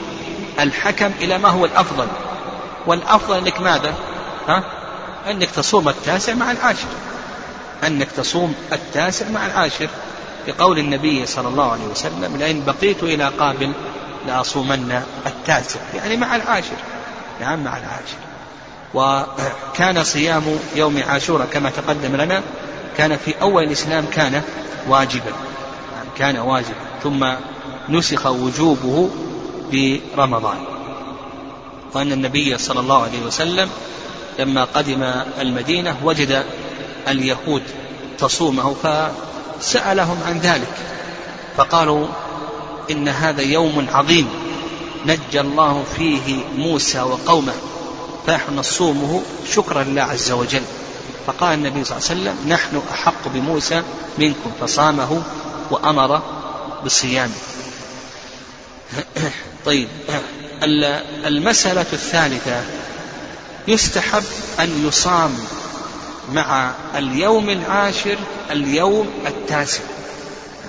الحكم 0.60 1.10
إلى 1.20 1.38
ما 1.38 1.48
هو 1.48 1.64
الأفضل. 1.64 2.06
والأفضل 2.86 3.36
أنك 3.36 3.60
ماذا؟ 3.60 3.94
ها؟ 4.48 4.64
أنك 5.30 5.50
تصوم 5.50 5.88
التاسع 5.88 6.34
مع 6.34 6.50
العاشر. 6.50 6.88
أنك 7.86 8.08
تصوم 8.16 8.54
التاسع 8.72 9.28
مع 9.28 9.46
العاشر 9.46 9.88
بقول 10.46 10.78
النبي 10.78 11.26
صلى 11.26 11.48
الله 11.48 11.72
عليه 11.72 11.84
وسلم 11.84 12.36
لئن 12.36 12.64
بقيت 12.64 13.02
إلى 13.02 13.28
قابل 13.38 13.72
لأصومن 14.26 15.02
التاسع. 15.26 15.80
يعني 15.94 16.16
مع 16.16 16.36
العاشر. 16.36 16.76
نعم 17.40 17.64
مع 17.64 17.78
العاشر. 17.78 18.18
وكان 18.94 20.04
صيام 20.04 20.42
يوم 20.76 21.02
عاشوراء 21.08 21.46
كما 21.46 21.70
تقدم 21.70 22.16
لنا 22.16 22.42
كان 22.98 23.16
في 23.16 23.34
أول 23.42 23.64
الإسلام 23.64 24.06
كان 24.12 24.42
واجبا. 24.88 25.30
نعم 25.96 26.06
كان 26.18 26.38
واجبا. 26.38 26.74
ثم 27.02 27.26
نسخ 27.88 28.26
وجوبه 28.26 29.10
برمضان. 30.16 30.58
وأن 31.94 32.12
النبي 32.12 32.58
صلى 32.58 32.80
الله 32.80 33.02
عليه 33.02 33.22
وسلم 33.26 33.70
لما 34.38 34.64
قدم 34.64 35.02
المدينة 35.40 35.96
وجد 36.04 36.44
اليهود 37.08 37.62
تصومه 38.18 38.74
فسألهم 38.74 40.18
عن 40.26 40.38
ذلك. 40.38 40.74
فقالوا 41.56 42.06
إن 42.90 43.08
هذا 43.08 43.42
يوم 43.42 43.86
عظيم 43.92 44.28
نجى 45.06 45.40
الله 45.40 45.84
فيه 45.96 46.44
موسى 46.56 47.00
وقومه 47.00 47.54
فنحن 48.26 48.56
نصومه 48.56 49.22
شكرا 49.52 49.82
لله 49.84 50.02
عز 50.02 50.30
وجل. 50.30 50.62
فقال 51.26 51.54
النبي 51.54 51.84
صلى 51.84 51.96
الله 51.96 52.10
عليه 52.10 52.20
وسلم 52.20 52.48
نحن 52.48 52.82
أحق 52.92 53.28
بموسى 53.28 53.82
منكم 54.18 54.52
فصامه 54.60 55.22
وأمر 55.70 56.22
بصيامه. 56.84 57.34
طيب 59.66 59.88
المسألة 61.26 61.86
الثالثة 61.92 62.64
يستحب 63.68 64.24
أن 64.60 64.86
يصام 64.88 65.38
مع 66.32 66.72
اليوم 66.94 67.50
العاشر 67.50 68.16
اليوم 68.50 69.10
التاسع. 69.26 69.82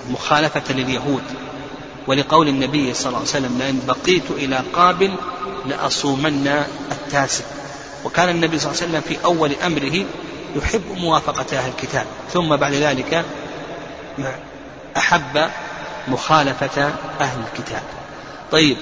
مخالفة 0.09 0.73
لليهود 0.73 1.23
ولقول 2.07 2.47
النبي 2.47 2.93
صلى 2.93 3.07
الله 3.07 3.19
عليه 3.19 3.29
وسلم 3.29 3.57
لئن 3.59 3.81
بقيت 3.87 4.31
إلى 4.31 4.63
قابل 4.73 5.11
لأصومن 5.65 6.65
التاسع. 6.91 7.43
وكان 8.05 8.29
النبي 8.29 8.59
صلى 8.59 8.71
الله 8.71 8.81
عليه 8.81 8.91
وسلم 8.91 9.01
في 9.01 9.25
أول 9.25 9.51
أمره 9.65 10.05
يحب 10.55 10.81
موافقة 10.97 11.57
أهل 11.57 11.69
الكتاب. 11.69 12.05
ثم 12.33 12.55
بعد 12.55 12.73
ذلك 12.73 13.25
أحب 14.97 15.49
مخالفة 16.07 16.93
أهل 17.21 17.39
الكتاب. 17.53 17.83
طيب 18.51 18.77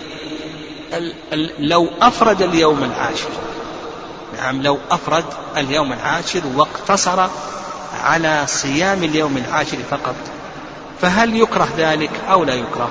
لو 1.60 1.90
أفرد 2.02 2.42
اليوم 2.42 2.84
العاشر 2.84 3.30
نعم 4.38 4.62
لو 4.62 4.78
أفرد 4.92 5.26
اليوم 5.58 5.94
العاشر 5.94 6.42
واقتصر 6.56 7.28
على 8.04 8.44
صيام 8.48 9.04
اليوم 9.04 9.38
العاشر 9.38 9.78
فقط 9.90 10.16
فهل 11.02 11.36
يكره 11.36 11.70
ذلك 11.78 12.12
أو 12.30 12.44
لا 12.44 12.54
يكره؟ 12.54 12.90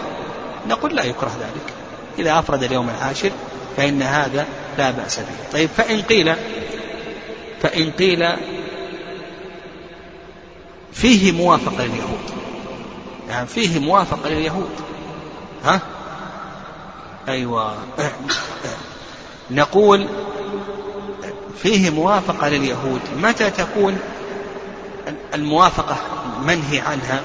نقول 0.69 0.97
لا 0.97 1.05
يكره 1.05 1.33
ذلك. 1.41 1.73
إذا 2.19 2.39
أفرد 2.39 2.63
اليوم 2.63 2.91
العاشر 2.91 3.31
فإن 3.77 4.03
هذا 4.03 4.47
لا 4.79 4.91
بأس 4.91 5.19
به. 5.19 5.53
طيب 5.53 5.71
فإن 5.77 6.03
قيل 6.03 6.35
فإن 7.63 7.91
قيل 7.91 8.29
فيه 10.93 11.33
موافقة 11.33 11.85
لليهود. 11.85 12.31
يعني 13.29 13.47
فيه 13.47 13.79
موافقة 13.79 14.29
لليهود. 14.29 14.71
ها؟ 15.65 15.81
أيوة. 17.29 17.75
نقول 19.51 20.09
فيه 21.63 21.91
موافقة 21.91 22.49
لليهود. 22.49 23.01
متى 23.23 23.51
تكون 23.51 23.99
الموافقة 25.35 25.97
منهي 26.47 26.81
عنها؟ 26.81 27.21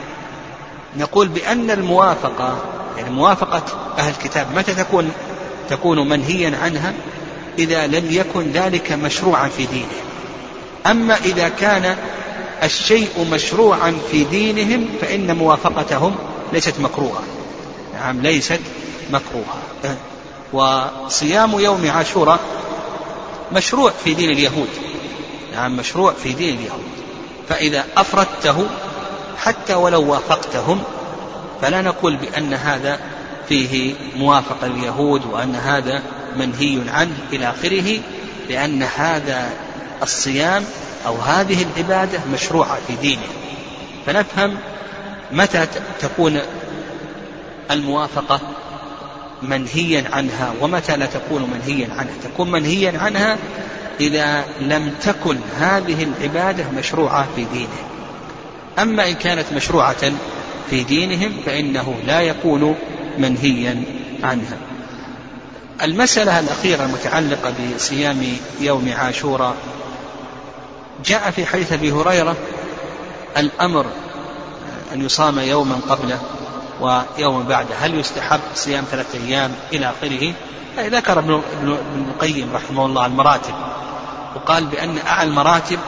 نقول 0.97 1.27
بأن 1.27 1.71
الموافقة 1.71 2.57
يعني 2.97 3.09
موافقة 3.09 3.63
أهل 3.97 4.09
الكتاب 4.09 4.47
متى 4.55 4.73
تكون 4.73 5.11
تكون 5.69 6.09
منهيا 6.09 6.57
عنها؟ 6.63 6.93
إذا 7.59 7.87
لم 7.87 8.05
يكن 8.09 8.51
ذلك 8.51 8.91
مشروعا 8.91 9.47
في 9.47 9.65
دينهم. 9.65 10.03
أما 10.85 11.15
إذا 11.15 11.49
كان 11.49 11.95
الشيء 12.63 13.27
مشروعا 13.31 13.97
في 14.11 14.23
دينهم 14.23 14.87
فإن 15.01 15.35
موافقتهم 15.35 16.15
ليست 16.53 16.79
مكروهة. 16.79 17.23
نعم 17.93 18.21
ليست 18.21 18.59
مكروهة. 19.11 19.97
وصيام 20.53 21.59
يوم 21.59 21.91
عاشوراء 21.91 22.39
مشروع 23.53 23.91
في 24.03 24.13
دين 24.13 24.29
اليهود. 24.29 24.69
نعم 25.53 25.77
مشروع 25.77 26.13
في 26.13 26.33
دين 26.33 26.57
اليهود. 26.57 26.83
فإذا 27.49 27.85
أفردته 27.97 28.67
حتى 29.37 29.73
ولو 29.73 30.11
وافقتهم 30.11 30.83
فلا 31.61 31.81
نقول 31.81 32.15
بأن 32.15 32.53
هذا 32.53 32.99
فيه 33.49 33.93
موافقة 34.15 34.67
اليهود 34.67 35.25
وأن 35.25 35.55
هذا 35.55 36.03
منهي 36.35 36.81
عنه 36.87 37.15
إلى 37.33 37.49
آخره 37.49 37.99
لأن 38.49 38.83
هذا 38.83 39.49
الصيام 40.01 40.65
أو 41.05 41.15
هذه 41.15 41.63
العبادة 41.63 42.19
مشروعة 42.33 42.77
في 42.87 42.95
دينه. 42.95 43.27
فنفهم 44.05 44.57
متى 45.31 45.67
تكون 45.99 46.39
الموافقة 47.71 48.39
منهيا 49.49 50.03
عنها 50.11 50.53
ومتى 50.61 50.97
لا 50.97 51.05
تكون 51.05 51.49
منهيا 51.53 51.87
عنها؟ 51.93 52.13
تكون 52.23 52.51
منهيا 52.51 52.99
عنها 52.99 53.37
إذا 53.99 54.45
لم 54.61 54.91
تكن 55.03 55.37
هذه 55.59 56.03
العبادة 56.03 56.65
مشروعة 56.77 57.27
في 57.35 57.45
دينه. 57.53 57.83
أما 58.79 59.09
إن 59.09 59.13
كانت 59.13 59.45
مشروعة 59.55 60.11
في 60.69 60.83
دينهم 60.83 61.31
فإنه 61.45 61.95
لا 62.07 62.21
يكون 62.21 62.75
منهيا 63.17 63.83
عنها. 64.23 64.57
المسألة 65.83 66.39
الأخيرة 66.39 66.85
المتعلقة 66.85 67.53
بصيام 67.75 68.23
يوم 68.61 68.93
عاشوراء. 68.97 69.55
جاء 71.05 71.31
في 71.31 71.45
حديث 71.45 71.73
أبي 71.73 71.91
هريرة 71.91 72.35
الأمر 73.37 73.85
أن 74.93 75.05
يصام 75.05 75.39
يوما 75.39 75.75
قبله. 75.89 76.19
ويوما 76.81 77.43
بعده 77.43 77.75
هل 77.75 77.99
يستحب 77.99 78.39
صيام 78.55 78.83
ثلاثة 78.91 79.19
أيام 79.19 79.51
إلى 79.73 79.91
آخره؟ 79.91 80.33
ذكر 80.77 81.19
ابن 81.19 81.41
ابن 81.61 82.05
القيم 82.09 82.49
رحمه 82.53 82.85
الله 82.85 83.05
المراتب. 83.05 83.53
وقال 84.35 84.65
بأن 84.65 84.97
أعلى 84.97 85.29
المراتب 85.29 85.79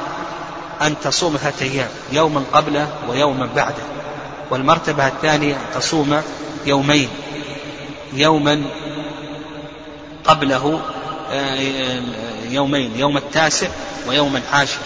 أن 0.82 0.96
تصوم 1.04 1.38
ثلاثة 1.38 1.66
أيام 1.66 1.90
يوما 2.12 2.44
قبله 2.54 2.88
ويوما 3.10 3.50
بعده. 3.56 3.84
والمرتبة 4.52 5.08
الثانية 5.08 5.54
أن 5.54 5.80
تصوم 5.80 6.22
يومين. 6.66 7.10
يوما 8.14 8.64
قبله 10.24 10.82
آه، 11.32 12.02
يومين 12.50 12.98
يوم 12.98 13.18
التاسع 13.18 13.68
ويوم 14.08 14.36
العاشر. 14.38 14.80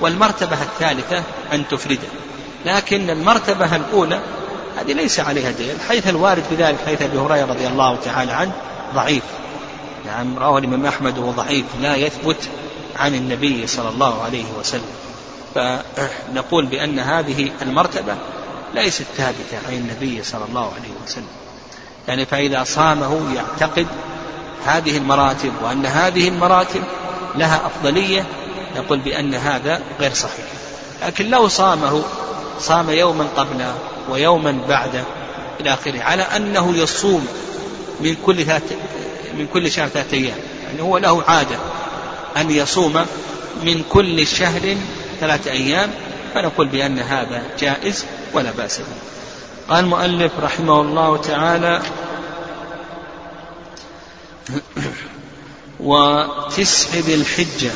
والمرتبة 0.00 0.62
الثالثة 0.62 1.22
أن 1.52 1.68
تفرده. 1.68 2.08
لكن 2.66 3.10
المرتبة 3.10 3.76
الأولى 3.76 4.20
هذه 4.76 4.92
ليس 4.92 5.20
عليها 5.20 5.50
دليل. 5.50 5.80
حيث 5.88 6.08
الوارد 6.08 6.42
في 6.48 6.54
ذلك 6.54 6.78
حيث 6.86 7.02
أبي 7.02 7.18
هريرة 7.18 7.44
رضي 7.46 7.66
الله 7.66 7.96
تعالى 7.96 8.32
عنه 8.32 8.52
ضعيف. 8.94 9.22
نعم 10.06 10.38
رواه 10.38 10.58
الإمام 10.58 10.86
أحمد 10.86 11.18
وهو 11.18 11.30
ضعيف 11.30 11.64
لا 11.80 11.96
يثبت 11.96 12.48
عن 12.96 13.14
النبي 13.14 13.66
صلى 13.66 13.88
الله 13.88 14.22
عليه 14.22 14.44
وسلم. 14.60 14.92
فنقول 15.54 16.66
بأن 16.66 16.98
هذه 16.98 17.50
المرتبة 17.62 18.14
ليست 18.74 19.06
ثابتة 19.16 19.68
عن 19.68 19.72
النبي 19.74 20.22
صلى 20.22 20.44
الله 20.44 20.72
عليه 20.80 20.92
وسلم. 21.04 21.28
يعني 22.08 22.26
فإذا 22.26 22.64
صامه 22.64 23.34
يعتقد 23.34 23.86
هذه 24.66 24.96
المراتب 24.96 25.52
وأن 25.62 25.86
هذه 25.86 26.28
المراتب 26.28 26.82
لها 27.34 27.66
أفضلية 27.66 28.26
نقول 28.76 28.98
بأن 28.98 29.34
هذا 29.34 29.82
غير 30.00 30.14
صحيح. 30.14 30.46
لكن 31.02 31.30
لو 31.30 31.48
صامه 31.48 32.02
صام 32.58 32.90
يوما 32.90 33.26
قبله 33.36 33.74
ويوما 34.10 34.58
بعده 34.68 35.04
إلى 35.60 35.74
آخره 35.74 36.02
على 36.02 36.22
أنه 36.22 36.76
يصوم 36.76 37.26
من 38.00 38.16
كل 38.26 38.44
ثلاث 38.44 38.72
من 39.38 39.46
كل 39.46 39.70
شهر 39.70 39.88
ثلاثة 39.88 40.16
أيام 40.16 40.38
يعني 40.66 40.82
هو 40.82 40.98
له 40.98 41.22
عادة 41.22 41.56
أن 42.36 42.50
يصوم 42.50 43.06
من 43.64 43.82
كل 43.90 44.26
شهر 44.26 44.76
ثلاثة 45.20 45.50
أيام 45.50 45.90
فنقول 46.34 46.66
بأن 46.68 46.98
هذا 46.98 47.42
جائز 47.60 48.04
ولا 48.34 48.50
بأس 48.50 48.78
به. 48.78 48.84
قال 49.68 49.84
المؤلف 49.84 50.32
رحمه 50.40 50.80
الله 50.80 51.16
تعالى 51.16 51.82
وتسع 55.80 56.98
ذي 56.98 57.14
الحجة. 57.14 57.70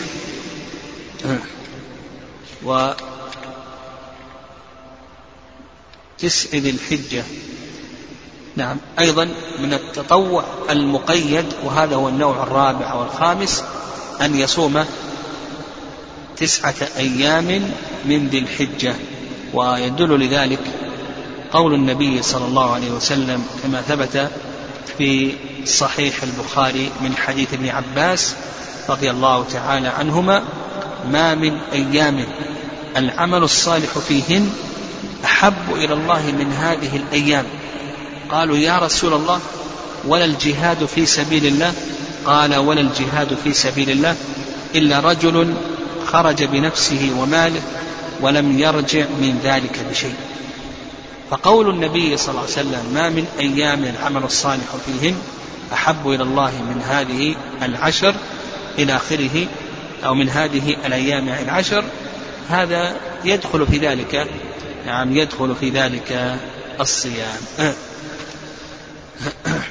و 2.66 2.92
تسع 6.18 6.58
ذي 6.58 6.70
الحجة. 6.70 7.24
نعم. 8.56 8.76
أيضا 8.98 9.28
من 9.58 9.74
التطوع 9.74 10.44
المقيد 10.70 11.44
وهذا 11.64 11.96
هو 11.96 12.08
النوع 12.08 12.42
الرابع 12.42 12.94
والخامس 12.94 13.62
أن 14.20 14.34
يصوم 14.38 14.84
تسعة 16.36 16.88
أيام 16.96 17.70
من 18.04 18.28
ذي 18.28 18.38
الحجة. 18.38 18.94
ويدل 19.54 20.20
لذلك 20.20 20.60
قول 21.52 21.74
النبي 21.74 22.22
صلى 22.22 22.44
الله 22.44 22.74
عليه 22.74 22.90
وسلم 22.90 23.46
كما 23.62 23.82
ثبت 23.82 24.30
في 24.98 25.32
صحيح 25.64 26.22
البخاري 26.22 26.90
من 27.00 27.16
حديث 27.16 27.54
ابن 27.54 27.68
عباس 27.68 28.34
رضي 28.88 29.10
الله 29.10 29.44
تعالى 29.44 29.88
عنهما 29.88 30.42
ما 31.10 31.34
من 31.34 31.58
أيام 31.72 32.26
العمل 32.96 33.42
الصالح 33.42 33.98
فيهن 33.98 34.50
أحب 35.26 35.74
إلى 35.74 35.94
الله 35.94 36.22
من 36.38 36.52
هذه 36.52 36.96
الأيام. 36.96 37.44
قالوا 38.30 38.56
يا 38.56 38.78
رسول 38.78 39.12
الله 39.12 39.40
ولا 40.04 40.24
الجهاد 40.24 40.84
في 40.84 41.06
سبيل 41.06 41.46
الله؟ 41.46 41.74
قال 42.26 42.56
ولا 42.56 42.80
الجهاد 42.80 43.36
في 43.44 43.52
سبيل 43.52 43.90
الله 43.90 44.16
إلا 44.74 45.00
رجل 45.00 45.54
خرج 46.06 46.44
بنفسه 46.44 47.10
وماله 47.18 47.62
ولم 48.20 48.58
يرجع 48.58 49.04
من 49.20 49.40
ذلك 49.44 49.86
بشيء. 49.90 50.14
فقول 51.30 51.70
النبي 51.70 52.16
صلى 52.16 52.28
الله 52.28 52.42
عليه 52.42 52.52
وسلم 52.52 52.94
ما 52.94 53.08
من 53.08 53.26
أيام 53.38 53.84
العمل 53.84 54.24
الصالح 54.24 54.64
فيهن 54.86 55.14
أحب 55.72 56.08
إلى 56.08 56.22
الله 56.22 56.50
من 56.50 56.82
هذه 56.82 57.36
العشر 57.62 58.14
إلى 58.78 58.96
آخره 58.96 59.46
أو 60.04 60.14
من 60.14 60.28
هذه 60.28 60.76
الأيام 60.86 61.28
العشر 61.28 61.84
هذا 62.48 62.96
يدخل 63.24 63.66
في 63.66 63.78
ذلك 63.78 64.26
نعم 64.86 65.16
يدخل 65.16 65.54
في 65.60 65.70
ذلك 65.70 66.38
الصيام. 66.80 67.36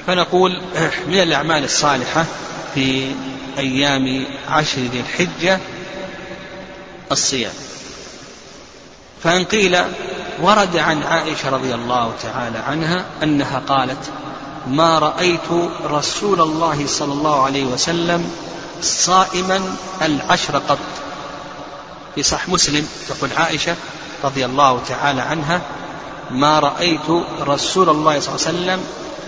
فنقول 0.06 0.60
من 1.06 1.22
الأعمال 1.22 1.64
الصالحة 1.64 2.24
في 2.74 3.12
أيام 3.58 4.26
عشر 4.48 4.80
ذي 4.80 5.00
الحجة 5.00 5.58
الصيام. 7.12 7.52
فإن 9.22 9.44
قيل 9.44 9.78
ورد 10.42 10.76
عن 10.76 11.02
عائشة 11.02 11.50
رضي 11.50 11.74
الله 11.74 12.12
تعالى 12.22 12.58
عنها 12.58 13.04
أنها 13.22 13.62
قالت 13.68 14.10
ما 14.68 14.98
رأيت 14.98 15.70
رسول 15.84 16.40
الله 16.40 16.86
صلى 16.86 17.12
الله 17.12 17.42
عليه 17.42 17.64
وسلم 17.64 18.30
صائما 18.82 19.76
العشر 20.02 20.58
قط. 20.58 20.78
في 22.14 22.22
صح 22.22 22.48
مسلم 22.48 22.88
تقول 23.08 23.30
عائشة 23.36 23.76
رضي 24.24 24.44
الله 24.44 24.80
تعالى 24.88 25.20
عنها 25.20 25.60
ما 26.30 26.58
رأيت 26.58 27.10
رسول 27.40 27.88
الله 27.88 28.20
صلى 28.20 28.34
الله 28.34 28.46
عليه 28.46 28.58
وسلم 28.58 28.84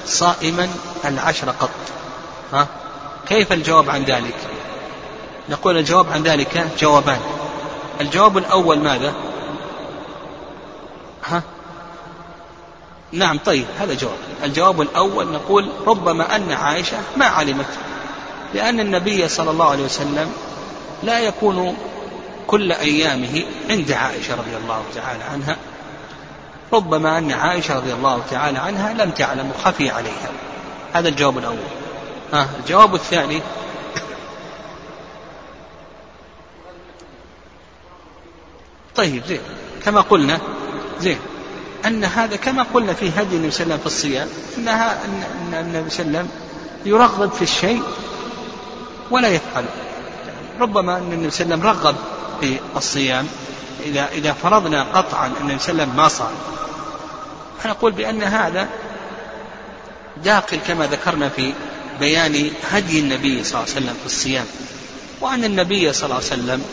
صائما 0.06 0.68
العشر 1.04 1.50
قط. 1.50 1.70
ها؟ 2.52 2.66
كيف 3.28 3.52
الجواب 3.52 3.90
عن 3.90 4.04
ذلك؟ 4.04 4.36
نقول 5.48 5.78
الجواب 5.78 6.12
عن 6.12 6.22
ذلك 6.22 6.68
جوابان. 6.80 7.20
الجواب 8.00 8.38
الأول 8.38 8.78
ماذا؟ 8.78 9.12
ها؟ 11.24 11.42
نعم 13.12 13.38
طيب 13.38 13.66
هذا 13.78 13.94
جواب. 13.94 14.18
الجواب 14.44 14.80
الأول 14.80 15.32
نقول 15.32 15.68
ربما 15.86 16.36
أن 16.36 16.52
عائشة 16.52 16.96
ما 17.16 17.26
علمت 17.26 17.66
لأن 18.54 18.80
النبي 18.80 19.28
صلى 19.28 19.50
الله 19.50 19.70
عليه 19.70 19.84
وسلم 19.84 20.32
لا 21.02 21.20
يكون 21.20 21.76
كل 22.48 22.72
أيامه 22.72 23.44
عند 23.70 23.92
عائشة 23.92 24.34
رضي 24.34 24.56
الله 24.56 24.84
تعالى 24.94 25.24
عنها. 25.24 25.56
ربما 26.72 27.18
أن 27.18 27.32
عائشة 27.32 27.76
رضي 27.76 27.92
الله 27.92 28.22
تعالى 28.30 28.58
عنها 28.58 28.92
لم 28.94 29.10
تعلم 29.10 29.50
وخفي 29.50 29.90
عليها. 29.90 30.30
هذا 30.92 31.08
الجواب 31.08 31.38
الأول. 31.38 31.56
ها 32.32 32.48
الجواب 32.60 32.94
الثاني. 32.94 33.42
طيب 38.96 39.24
زين. 39.26 39.40
كما 39.84 40.00
قلنا 40.00 40.40
زين. 41.00 41.18
أن 41.86 42.04
هذا 42.04 42.36
كما 42.36 42.66
قلنا 42.74 42.92
في 42.92 43.08
هدي 43.08 43.36
النبي 43.36 43.50
صلى 43.50 43.64
الله 43.64 43.74
عليه 43.74 43.74
وسلم 43.74 43.78
في 43.78 43.86
الصيام 43.86 44.28
أنها 44.58 45.04
أن 45.04 45.54
النبي 45.54 45.90
صلى 45.90 46.06
الله 46.06 46.18
عليه 46.18 46.28
وسلم 46.28 46.30
يرغب 46.84 47.32
في 47.32 47.42
الشيء 47.42 47.82
ولا 49.10 49.28
يفعله. 49.28 49.87
ربما 50.60 50.96
أن 50.98 51.12
النبي 51.12 51.30
صلى 51.30 51.44
الله 51.44 51.56
عليه 51.56 51.70
وسلم 51.70 51.86
رغب 51.86 51.96
في 52.40 52.58
الصيام 52.76 53.26
إذا 53.84 54.08
إذا 54.12 54.32
فرضنا 54.32 54.82
قطعا 54.82 55.26
أن 55.26 55.32
النبي 55.40 55.58
صلى 55.58 55.72
الله 55.72 55.82
عليه 55.82 55.92
وسلم 55.92 55.96
ما 55.96 56.08
صام. 56.08 56.32
فنقول 57.62 57.92
بأن 57.92 58.22
هذا 58.22 58.68
داخل 60.24 60.56
كما 60.66 60.86
ذكرنا 60.86 61.28
في 61.28 61.52
بيان 62.00 62.50
هدي 62.70 63.00
النبي 63.00 63.44
صلى 63.44 63.60
الله 63.60 63.74
عليه 63.74 63.86
وسلم 63.86 63.96
في 64.00 64.06
الصيام 64.06 64.46
وأن 65.20 65.44
النبي 65.44 65.92
صلى 65.92 66.04
الله 66.04 66.16
عليه 66.16 66.26
وسلم 66.26 66.64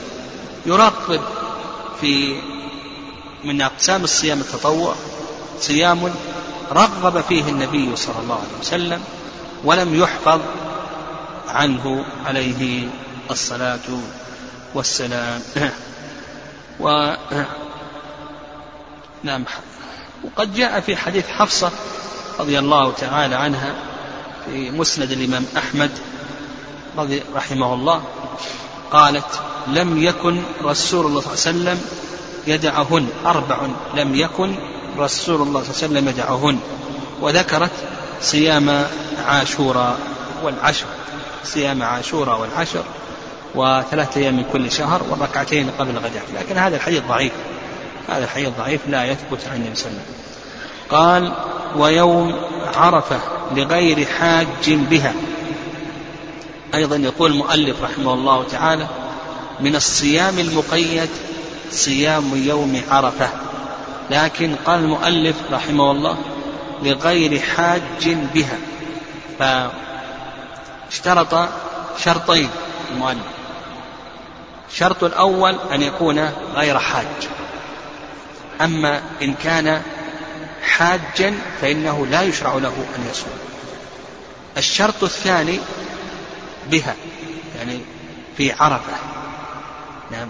يراقب 0.65 1.21
في 2.01 2.41
من 3.43 3.61
أقسام 3.61 4.03
الصيام 4.03 4.39
التطوع 4.39 4.95
صيام 5.59 6.13
رغب 6.71 7.21
فيه 7.21 7.43
النبي 7.49 7.95
صلى 7.95 8.15
الله 8.23 8.35
عليه 8.35 8.59
وسلم 8.59 9.03
ولم 9.63 9.95
يحفظ 9.95 10.41
عنه 11.47 12.05
عليه 12.25 12.87
الصلاة 13.31 13.79
والسلام. 14.73 15.41
و 16.79 17.15
نعم. 19.23 19.43
وقد 20.23 20.53
جاء 20.53 20.79
في 20.79 20.95
حديث 20.95 21.27
حفصة 21.27 21.71
رضي 22.39 22.59
الله 22.59 22.91
تعالى 22.91 23.35
عنها 23.35 23.75
في 24.45 24.71
مسند 24.71 25.11
الإمام 25.11 25.45
أحمد 25.57 25.91
رضي 26.97 27.23
رحمه 27.35 27.73
الله. 27.73 28.03
قالت 28.91 29.39
لم 29.67 30.03
يكن 30.03 30.43
رسول 30.63 31.05
الله 31.05 31.21
صلى 31.21 31.33
الله 31.33 31.69
عليه 31.71 31.79
وسلم 31.79 31.81
يدعهن. 32.47 33.07
أربع 33.25 33.57
لم 33.95 34.15
يكن 34.15 34.55
رسول 34.97 35.41
الله 35.41 35.63
صلى 35.63 35.87
الله 35.87 35.99
عليه 35.99 36.09
وسلم 36.09 36.09
يدعهن. 36.09 36.59
وذكرت 37.21 37.71
صيام 38.21 38.87
عاشوراء 39.25 39.99
والعشر. 40.43 40.85
صيام 41.43 41.83
عاشوراء 41.83 42.41
والعشر. 42.41 42.83
وثلاثة 43.55 44.21
أيام 44.21 44.37
من 44.37 44.45
كل 44.53 44.71
شهر 44.71 45.01
والركعتين 45.09 45.69
قبل 45.79 45.89
الغداء 45.89 46.23
لكن 46.39 46.57
هذا 46.57 46.75
الحديث 46.75 47.03
ضعيف. 47.03 47.31
هذا 48.09 48.23
الحديث 48.23 48.49
ضعيف 48.57 48.81
لا 48.87 49.05
يثبت 49.05 49.47
عن 49.51 49.55
النبي 49.55 49.75
صلى 49.75 49.91
الله 49.91 50.01
عليه 50.01 50.09
وسلم. 50.09 50.25
قال 50.89 51.33
ويوم 51.77 52.35
عرفة 52.75 53.19
لغير 53.55 54.05
حاج 54.05 54.73
بها 54.73 55.13
أيضا 56.75 56.95
يقول 56.95 57.31
المؤلف 57.31 57.81
رحمه 57.83 58.13
الله 58.13 58.43
تعالى 58.43 58.87
من 59.59 59.75
الصيام 59.75 60.39
المقيد 60.39 61.09
صيام 61.71 62.31
يوم 62.35 62.81
عرفة 62.89 63.29
لكن 64.11 64.55
قال 64.65 64.79
المؤلف 64.79 65.35
رحمه 65.51 65.91
الله 65.91 66.17
لغير 66.83 67.39
حاج 67.39 68.17
بها 68.33 68.57
فاشترط 70.89 71.49
شرطين 71.97 72.49
المؤلف. 72.91 73.34
الشرط 74.69 75.03
الأول 75.03 75.59
أن 75.71 75.81
يكون 75.81 76.19
غير 76.55 76.79
حاج. 76.79 77.05
أما 78.61 79.01
إن 79.21 79.33
كان 79.33 79.81
حاجا 80.63 81.33
فإنه 81.61 82.05
لا 82.05 82.21
يشرع 82.21 82.53
له 82.53 82.85
أن 82.97 83.07
يصوم. 83.11 83.39
الشرط 84.57 85.03
الثاني 85.03 85.59
بها 86.71 86.95
يعني 87.57 87.79
في 88.37 88.51
عرفة. 88.51 88.93
نعم. 90.11 90.27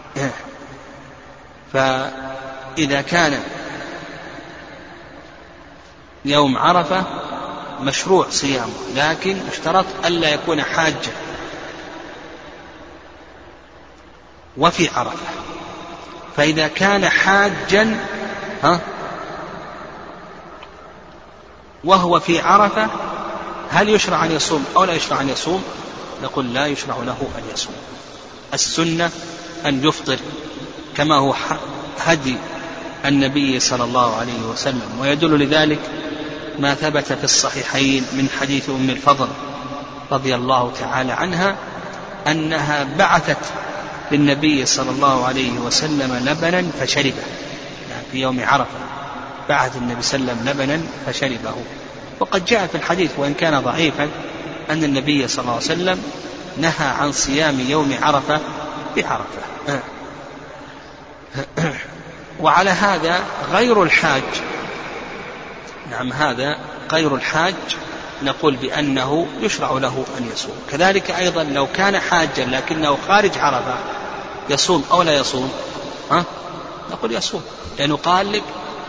فإذا 1.74 3.02
كان 3.02 3.40
يوم 6.26 6.58
عرفة 6.58 7.04
مشروع 7.82 8.30
صيامه 8.30 8.74
لكن 8.96 9.38
اشترط 9.52 9.86
ألا 10.06 10.34
يكون 10.34 10.62
حاجا. 10.64 11.12
وفي 14.58 14.90
عرفة. 14.96 15.28
فإذا 16.38 16.68
كان 16.68 17.10
حاجا 17.10 18.00
ها 18.64 18.80
وهو 21.84 22.20
في 22.20 22.40
عرفة 22.40 22.88
هل 23.70 23.90
يشرع 23.90 24.26
أن 24.26 24.32
يصوم 24.32 24.66
أو 24.78 24.84
لا 24.84 24.94
يشرع 24.94 25.22
أن 25.22 25.30
يصوم؟ 25.30 25.64
نقول 26.24 26.54
لا 26.54 26.66
يشرع 26.66 26.96
له 26.96 27.30
أن 27.38 27.44
يصوم. 27.54 27.76
السنة 28.54 29.12
أن 29.66 29.88
يفطر 29.88 30.18
كما 30.98 31.16
هو 31.16 31.34
هدي 32.00 32.36
النبي 33.06 33.60
صلى 33.60 33.84
الله 33.84 34.16
عليه 34.16 34.42
وسلم. 34.42 35.00
ويدل 35.00 35.40
لذلك 35.40 35.80
ما 36.60 36.74
ثبت 36.74 37.14
في 37.14 37.24
الصحيحين 37.24 38.06
من 38.14 38.30
حديث 38.40 38.70
أم 38.70 38.90
الفضل 38.90 39.28
رضي 40.12 40.36
الله 40.36 40.72
تعالى 40.80 41.12
عنها 41.12 41.56
أنها 42.28 42.84
بعثت 42.98 43.38
للنبي 44.12 44.66
صلى 44.66 44.90
الله 44.90 45.26
عليه 45.26 45.52
وسلم 45.52 46.16
لبنا 46.26 46.64
فشربه. 46.80 47.24
يعني 47.90 48.04
في 48.12 48.18
يوم 48.18 48.44
عرفة 48.44 48.80
بعث 49.50 49.78
النبي 49.78 50.02
صلى 50.02 50.20
الله 50.20 50.32
عليه 50.32 50.42
وسلم 50.42 50.54
لبنا 50.54 50.82
فشربه. 51.06 51.56
وقد 52.20 52.46
جاء 52.46 52.68
في 52.68 52.76
الحديث 52.76 53.12
وإن 53.18 53.34
كان 53.34 53.60
ضعيفا 53.60 54.10
أن 54.70 54.84
النبي 54.84 55.28
صلى 55.28 55.42
الله 55.42 55.54
عليه 55.54 55.64
وسلم 55.64 56.04
نهى 56.58 56.88
عن 57.00 57.12
صيام 57.12 57.60
يوم 57.60 57.98
عرفة 58.02 58.40
بعرفة. 58.96 59.42
وعلى 62.40 62.70
هذا 62.70 63.20
غير 63.52 63.84
الحاج. 63.84 64.24
نعم 65.92 66.14
هذا 66.14 66.58
غير 66.92 67.16
الحاج 67.16 67.54
نقول 68.24 68.56
بأنه 68.56 69.28
يشرع 69.42 69.72
له 69.72 70.06
أن 70.18 70.30
يصوم. 70.34 70.56
كذلك 70.72 71.12
أيضا 71.12 71.44
لو 71.44 71.68
كان 71.68 72.00
حاجا 72.00 72.46
لكنه 72.46 72.98
خارج 73.08 73.38
عرفة 73.38 73.76
يصوم 74.50 74.84
أو 74.92 75.02
لا 75.02 75.14
يصوم 75.14 75.52
ها؟ 76.12 76.24
نقول 76.92 77.12
يصوم 77.12 77.42
لأنه 77.80 77.96
قال 77.96 78.32
لك 78.32 78.44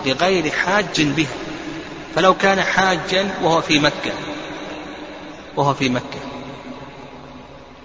لغير 0.06 0.50
حاج 0.50 1.02
بها 1.02 1.36
فلو 2.14 2.34
كان 2.34 2.62
حاجا 2.62 3.34
وهو 3.42 3.60
في 3.60 3.78
مكة 3.78 4.12
وهو 5.56 5.74
في 5.74 5.88
مكة. 5.88 6.20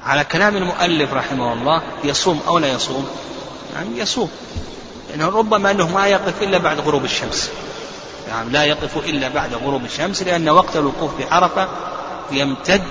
على 0.04 0.24
كلام 0.24 0.58
المؤلف 0.58 1.14
رحمه 1.14 1.54
الله 1.54 1.82
يصوم 2.04 2.42
أو 2.48 2.58
لا 2.58 2.74
يصوم؟ 2.74 3.10
يعني 3.76 4.00
يصوم 4.00 4.30
لأنه 5.10 5.30
ربما 5.30 5.72
أنه 5.72 5.88
ما 5.88 6.08
يقف 6.08 6.44
إلا 6.44 6.58
بعد 6.58 6.80
غروب 6.80 7.06
الشمس. 7.06 7.52
يعني 8.32 8.50
لا 8.50 8.64
يقف 8.64 8.98
إلا 8.98 9.28
بعد 9.28 9.54
غروب 9.54 9.86
الشمس 9.86 10.24
لأن 10.24 10.50
وقت 10.50 10.78
الوقوف 10.78 11.12
بعرفة 11.20 11.68
يمتد 12.32 12.84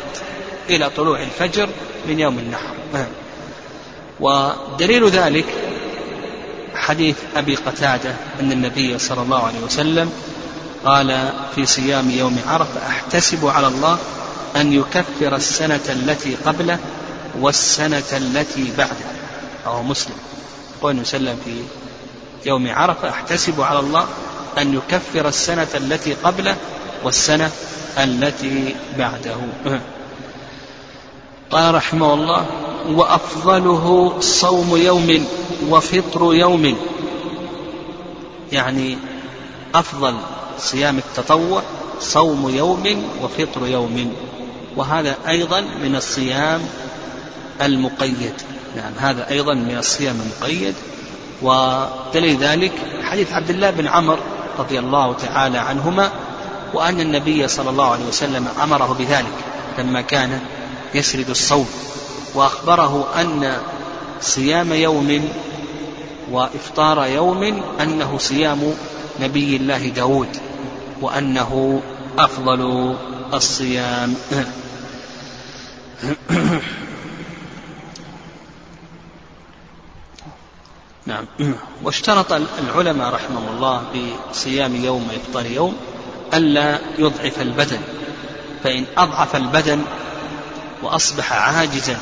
إلى 0.71 0.91
طلوع 0.91 1.23
الفجر 1.23 1.69
من 2.09 2.21
يوم 2.21 2.39
النحر. 2.39 2.75
ودليل 4.21 5.09
ذلك 5.09 5.45
حديث 6.75 7.17
أبي 7.37 7.55
قتادة 7.55 8.15
أن 8.41 8.53
النبي 8.53 8.99
صلى 8.99 9.23
الله 9.23 9.47
عليه 9.47 9.61
وسلم 9.61 10.13
قال 10.85 11.33
في 11.55 11.67
صيام 11.67 12.11
يوم 12.11 12.39
عرفة 12.47 12.89
أحتسب 12.89 13.47
على 13.47 13.67
الله 13.67 13.99
أن 14.57 14.73
يكفر 14.73 15.37
السنة 15.37 15.81
التي 15.89 16.37
قبله 16.47 16.79
والسنة 17.41 18.03
التي 18.13 18.73
بعده 18.79 19.11
أو 19.67 19.83
مسلم. 19.83 20.17
قال 20.83 21.01
وسلم 21.01 21.39
في 21.45 21.63
يوم 22.49 22.71
عرفة 22.71 23.09
أحتسب 23.09 23.61
على 23.61 23.79
الله 23.79 24.07
أن 24.59 24.75
يكفر 24.75 25.29
السنة 25.29 25.69
التي 25.75 26.15
قبله 26.15 26.57
والسنة 27.05 27.51
التي 27.99 28.75
بعده. 28.99 29.37
قال 31.51 31.75
رحمه 31.75 32.15
الله 32.15 32.47
وأفضله 32.89 34.17
صوم 34.21 34.77
يوم 34.77 35.27
وفطر 35.69 36.35
يوم. 36.35 36.77
يعني 38.53 38.99
أفضل 39.75 40.15
صيام 40.59 40.99
التطوع 40.99 41.63
صوم 42.01 42.49
يوم 42.49 43.05
وفطر 43.23 43.67
يوم. 43.67 44.15
وهذا 44.77 45.17
أيضا 45.29 45.61
من 45.61 45.97
الصيام 45.97 46.61
المقيد. 47.63 48.35
نعم 48.77 48.93
هذا 48.99 49.31
أيضا 49.31 49.55
من 49.55 49.77
الصيام 49.79 50.21
المقيد. 50.21 50.75
ودليل 51.43 52.37
ذلك 52.37 52.73
حديث 53.03 53.33
عبد 53.33 53.51
الله 53.51 53.71
بن 53.71 53.87
عمر 53.87 54.19
رضي 54.61 54.79
الله 54.79 55.15
تعالى 55.15 55.59
عنهما 55.59 56.11
وأن 56.75 57.01
النبي 57.01 57.49
صلى 57.49 57.71
الله 57.71 57.91
عليه 57.93 58.05
وسلم 58.05 58.49
أمره 58.63 58.97
بذلك 58.99 59.33
لما 59.79 60.01
كان 60.01 60.41
يسرد 60.95 61.31
الصوم 61.31 61.69
وأخبره 62.35 63.07
أن 63.21 63.57
صيام 64.21 64.73
يوم 64.73 65.29
وإفطار 66.31 67.07
يوم 67.07 67.63
أنه 67.81 68.19
صيام 68.19 68.75
نبي 69.21 69.57
الله 69.57 69.89
داود 69.89 70.37
وأنه 71.01 71.83
أفضل 72.19 72.95
الصيام. 73.35 74.15
نعم. 81.11 81.55
واشترط 81.83 82.33
العلماء 82.33 83.15
رحمهم 83.15 83.49
الله 83.57 83.83
بصيام 84.31 84.77
يوم 84.77 85.09
وإفطار 85.09 85.47
يوم 85.47 85.77
ألا 86.35 86.79
يضعف 86.99 87.41
البدن 87.41 87.81
فإن 88.65 88.85
أضعف 88.97 89.37
البدن 89.37 89.83
وأصبح 90.83 91.33
عاجزا 91.33 91.99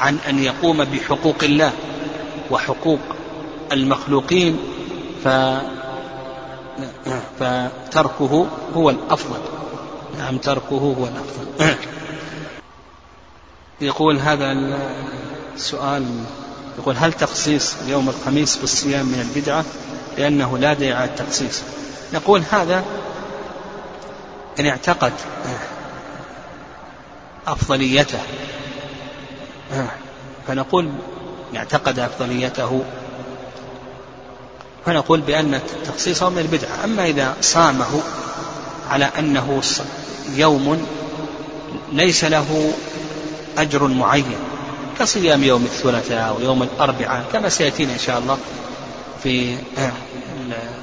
عن 0.00 0.18
أن 0.28 0.38
يقوم 0.38 0.84
بحقوق 0.84 1.36
الله 1.42 1.72
وحقوق 2.50 3.00
المخلوقين 3.72 4.58
ف 5.24 5.28
فتركه 7.40 8.46
هو 8.76 8.90
الأفضل. 8.90 9.40
نعم 10.18 10.38
تركه 10.38 10.94
هو 10.98 11.06
الأفضل. 11.06 11.76
يقول 13.80 14.18
هذا 14.18 14.56
السؤال 15.54 16.24
يقول 16.78 16.96
هل 16.96 17.12
تخصيص 17.12 17.74
يوم 17.86 18.08
الخميس 18.08 18.56
بالصيام 18.56 19.06
من 19.06 19.20
البدعة؟ 19.20 19.64
لأنه 20.18 20.58
لا 20.58 20.74
داعي 20.74 20.92
على 20.92 21.04
التخصيص. 21.04 21.62
نقول 22.14 22.42
هذا 22.50 22.84
إن 24.60 24.66
اعتقد 24.66 25.12
أفضليته. 27.46 28.18
فنقول 30.46 30.90
إن 31.52 31.56
اعتقد 31.56 31.98
أفضليته. 31.98 32.84
فنقول 34.86 35.20
بأن 35.20 35.60
تخصيصه 35.86 36.28
من 36.28 36.38
البدعة. 36.38 36.84
أما 36.84 37.06
إذا 37.06 37.36
صامه 37.40 38.02
على 38.90 39.10
أنه 39.18 39.62
يوم 40.34 40.86
ليس 41.92 42.24
له 42.24 42.72
أجر 43.58 43.86
معين. 43.86 44.38
كصيام 44.98 45.42
يوم 45.42 45.64
الثلاثاء 45.64 46.36
ويوم 46.38 46.62
الأربعاء 46.62 47.24
كما 47.32 47.48
سيأتينا 47.48 47.92
إن 47.92 47.98
شاء 47.98 48.18
الله 48.18 48.38
في 49.22 49.56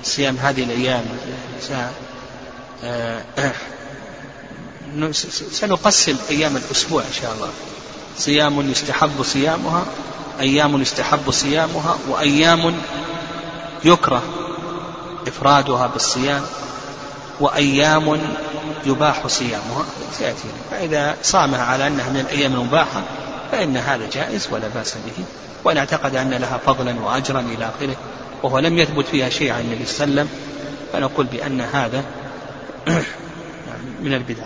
صيام 0.04 0.38
هذه 0.38 0.64
الأيام. 0.64 1.06
سنقسم 5.52 6.18
أيام 6.30 6.58
الأسبوع 6.58 7.02
إن 7.02 7.14
شاء 7.22 7.34
الله. 7.34 7.50
صيام 8.18 8.72
يستحب 8.72 9.24
صيامها 9.24 9.86
أيام 10.40 10.82
يستحب 10.82 11.32
صيامها 11.32 11.98
وأيام 12.10 12.82
يكره 13.86 14.24
إفرادها 15.28 15.88
بالصيام 15.88 16.46
وأيام 17.40 18.22
يباح 18.86 19.28
صيامها. 19.28 19.86
سيأتينا. 20.18 20.54
فإذا 20.72 21.16
صامها 21.24 21.64
على 21.64 21.88
أنها 21.88 22.10
من 22.10 22.20
الأيام 22.20 22.54
المباحة 22.54 23.04
فإن 23.54 23.78
هذا 23.78 24.10
جائز 24.10 24.48
ولا 24.52 24.68
بأس 24.68 24.94
به. 24.94 25.26
وإن 25.64 25.78
اعتقد 25.78 26.16
أن 26.16 26.34
لها 26.34 26.58
فضلا 26.58 27.00
وأجرا 27.00 27.40
إلى 27.40 27.66
آخره. 27.66 27.96
وهو 28.44 28.60
لم 28.60 28.78
يثبت 28.78 29.06
فيها 29.06 29.30
شيء 29.30 29.52
عن 29.52 29.62
النبي 29.62 29.86
صلى 29.86 30.06
الله 30.06 30.22
عليه 30.22 30.30
وسلم. 30.32 30.40
فنقول 30.94 31.26
بأن 31.26 31.62
هذا 31.62 32.04
من 34.04 34.14
البدع. 34.14 34.46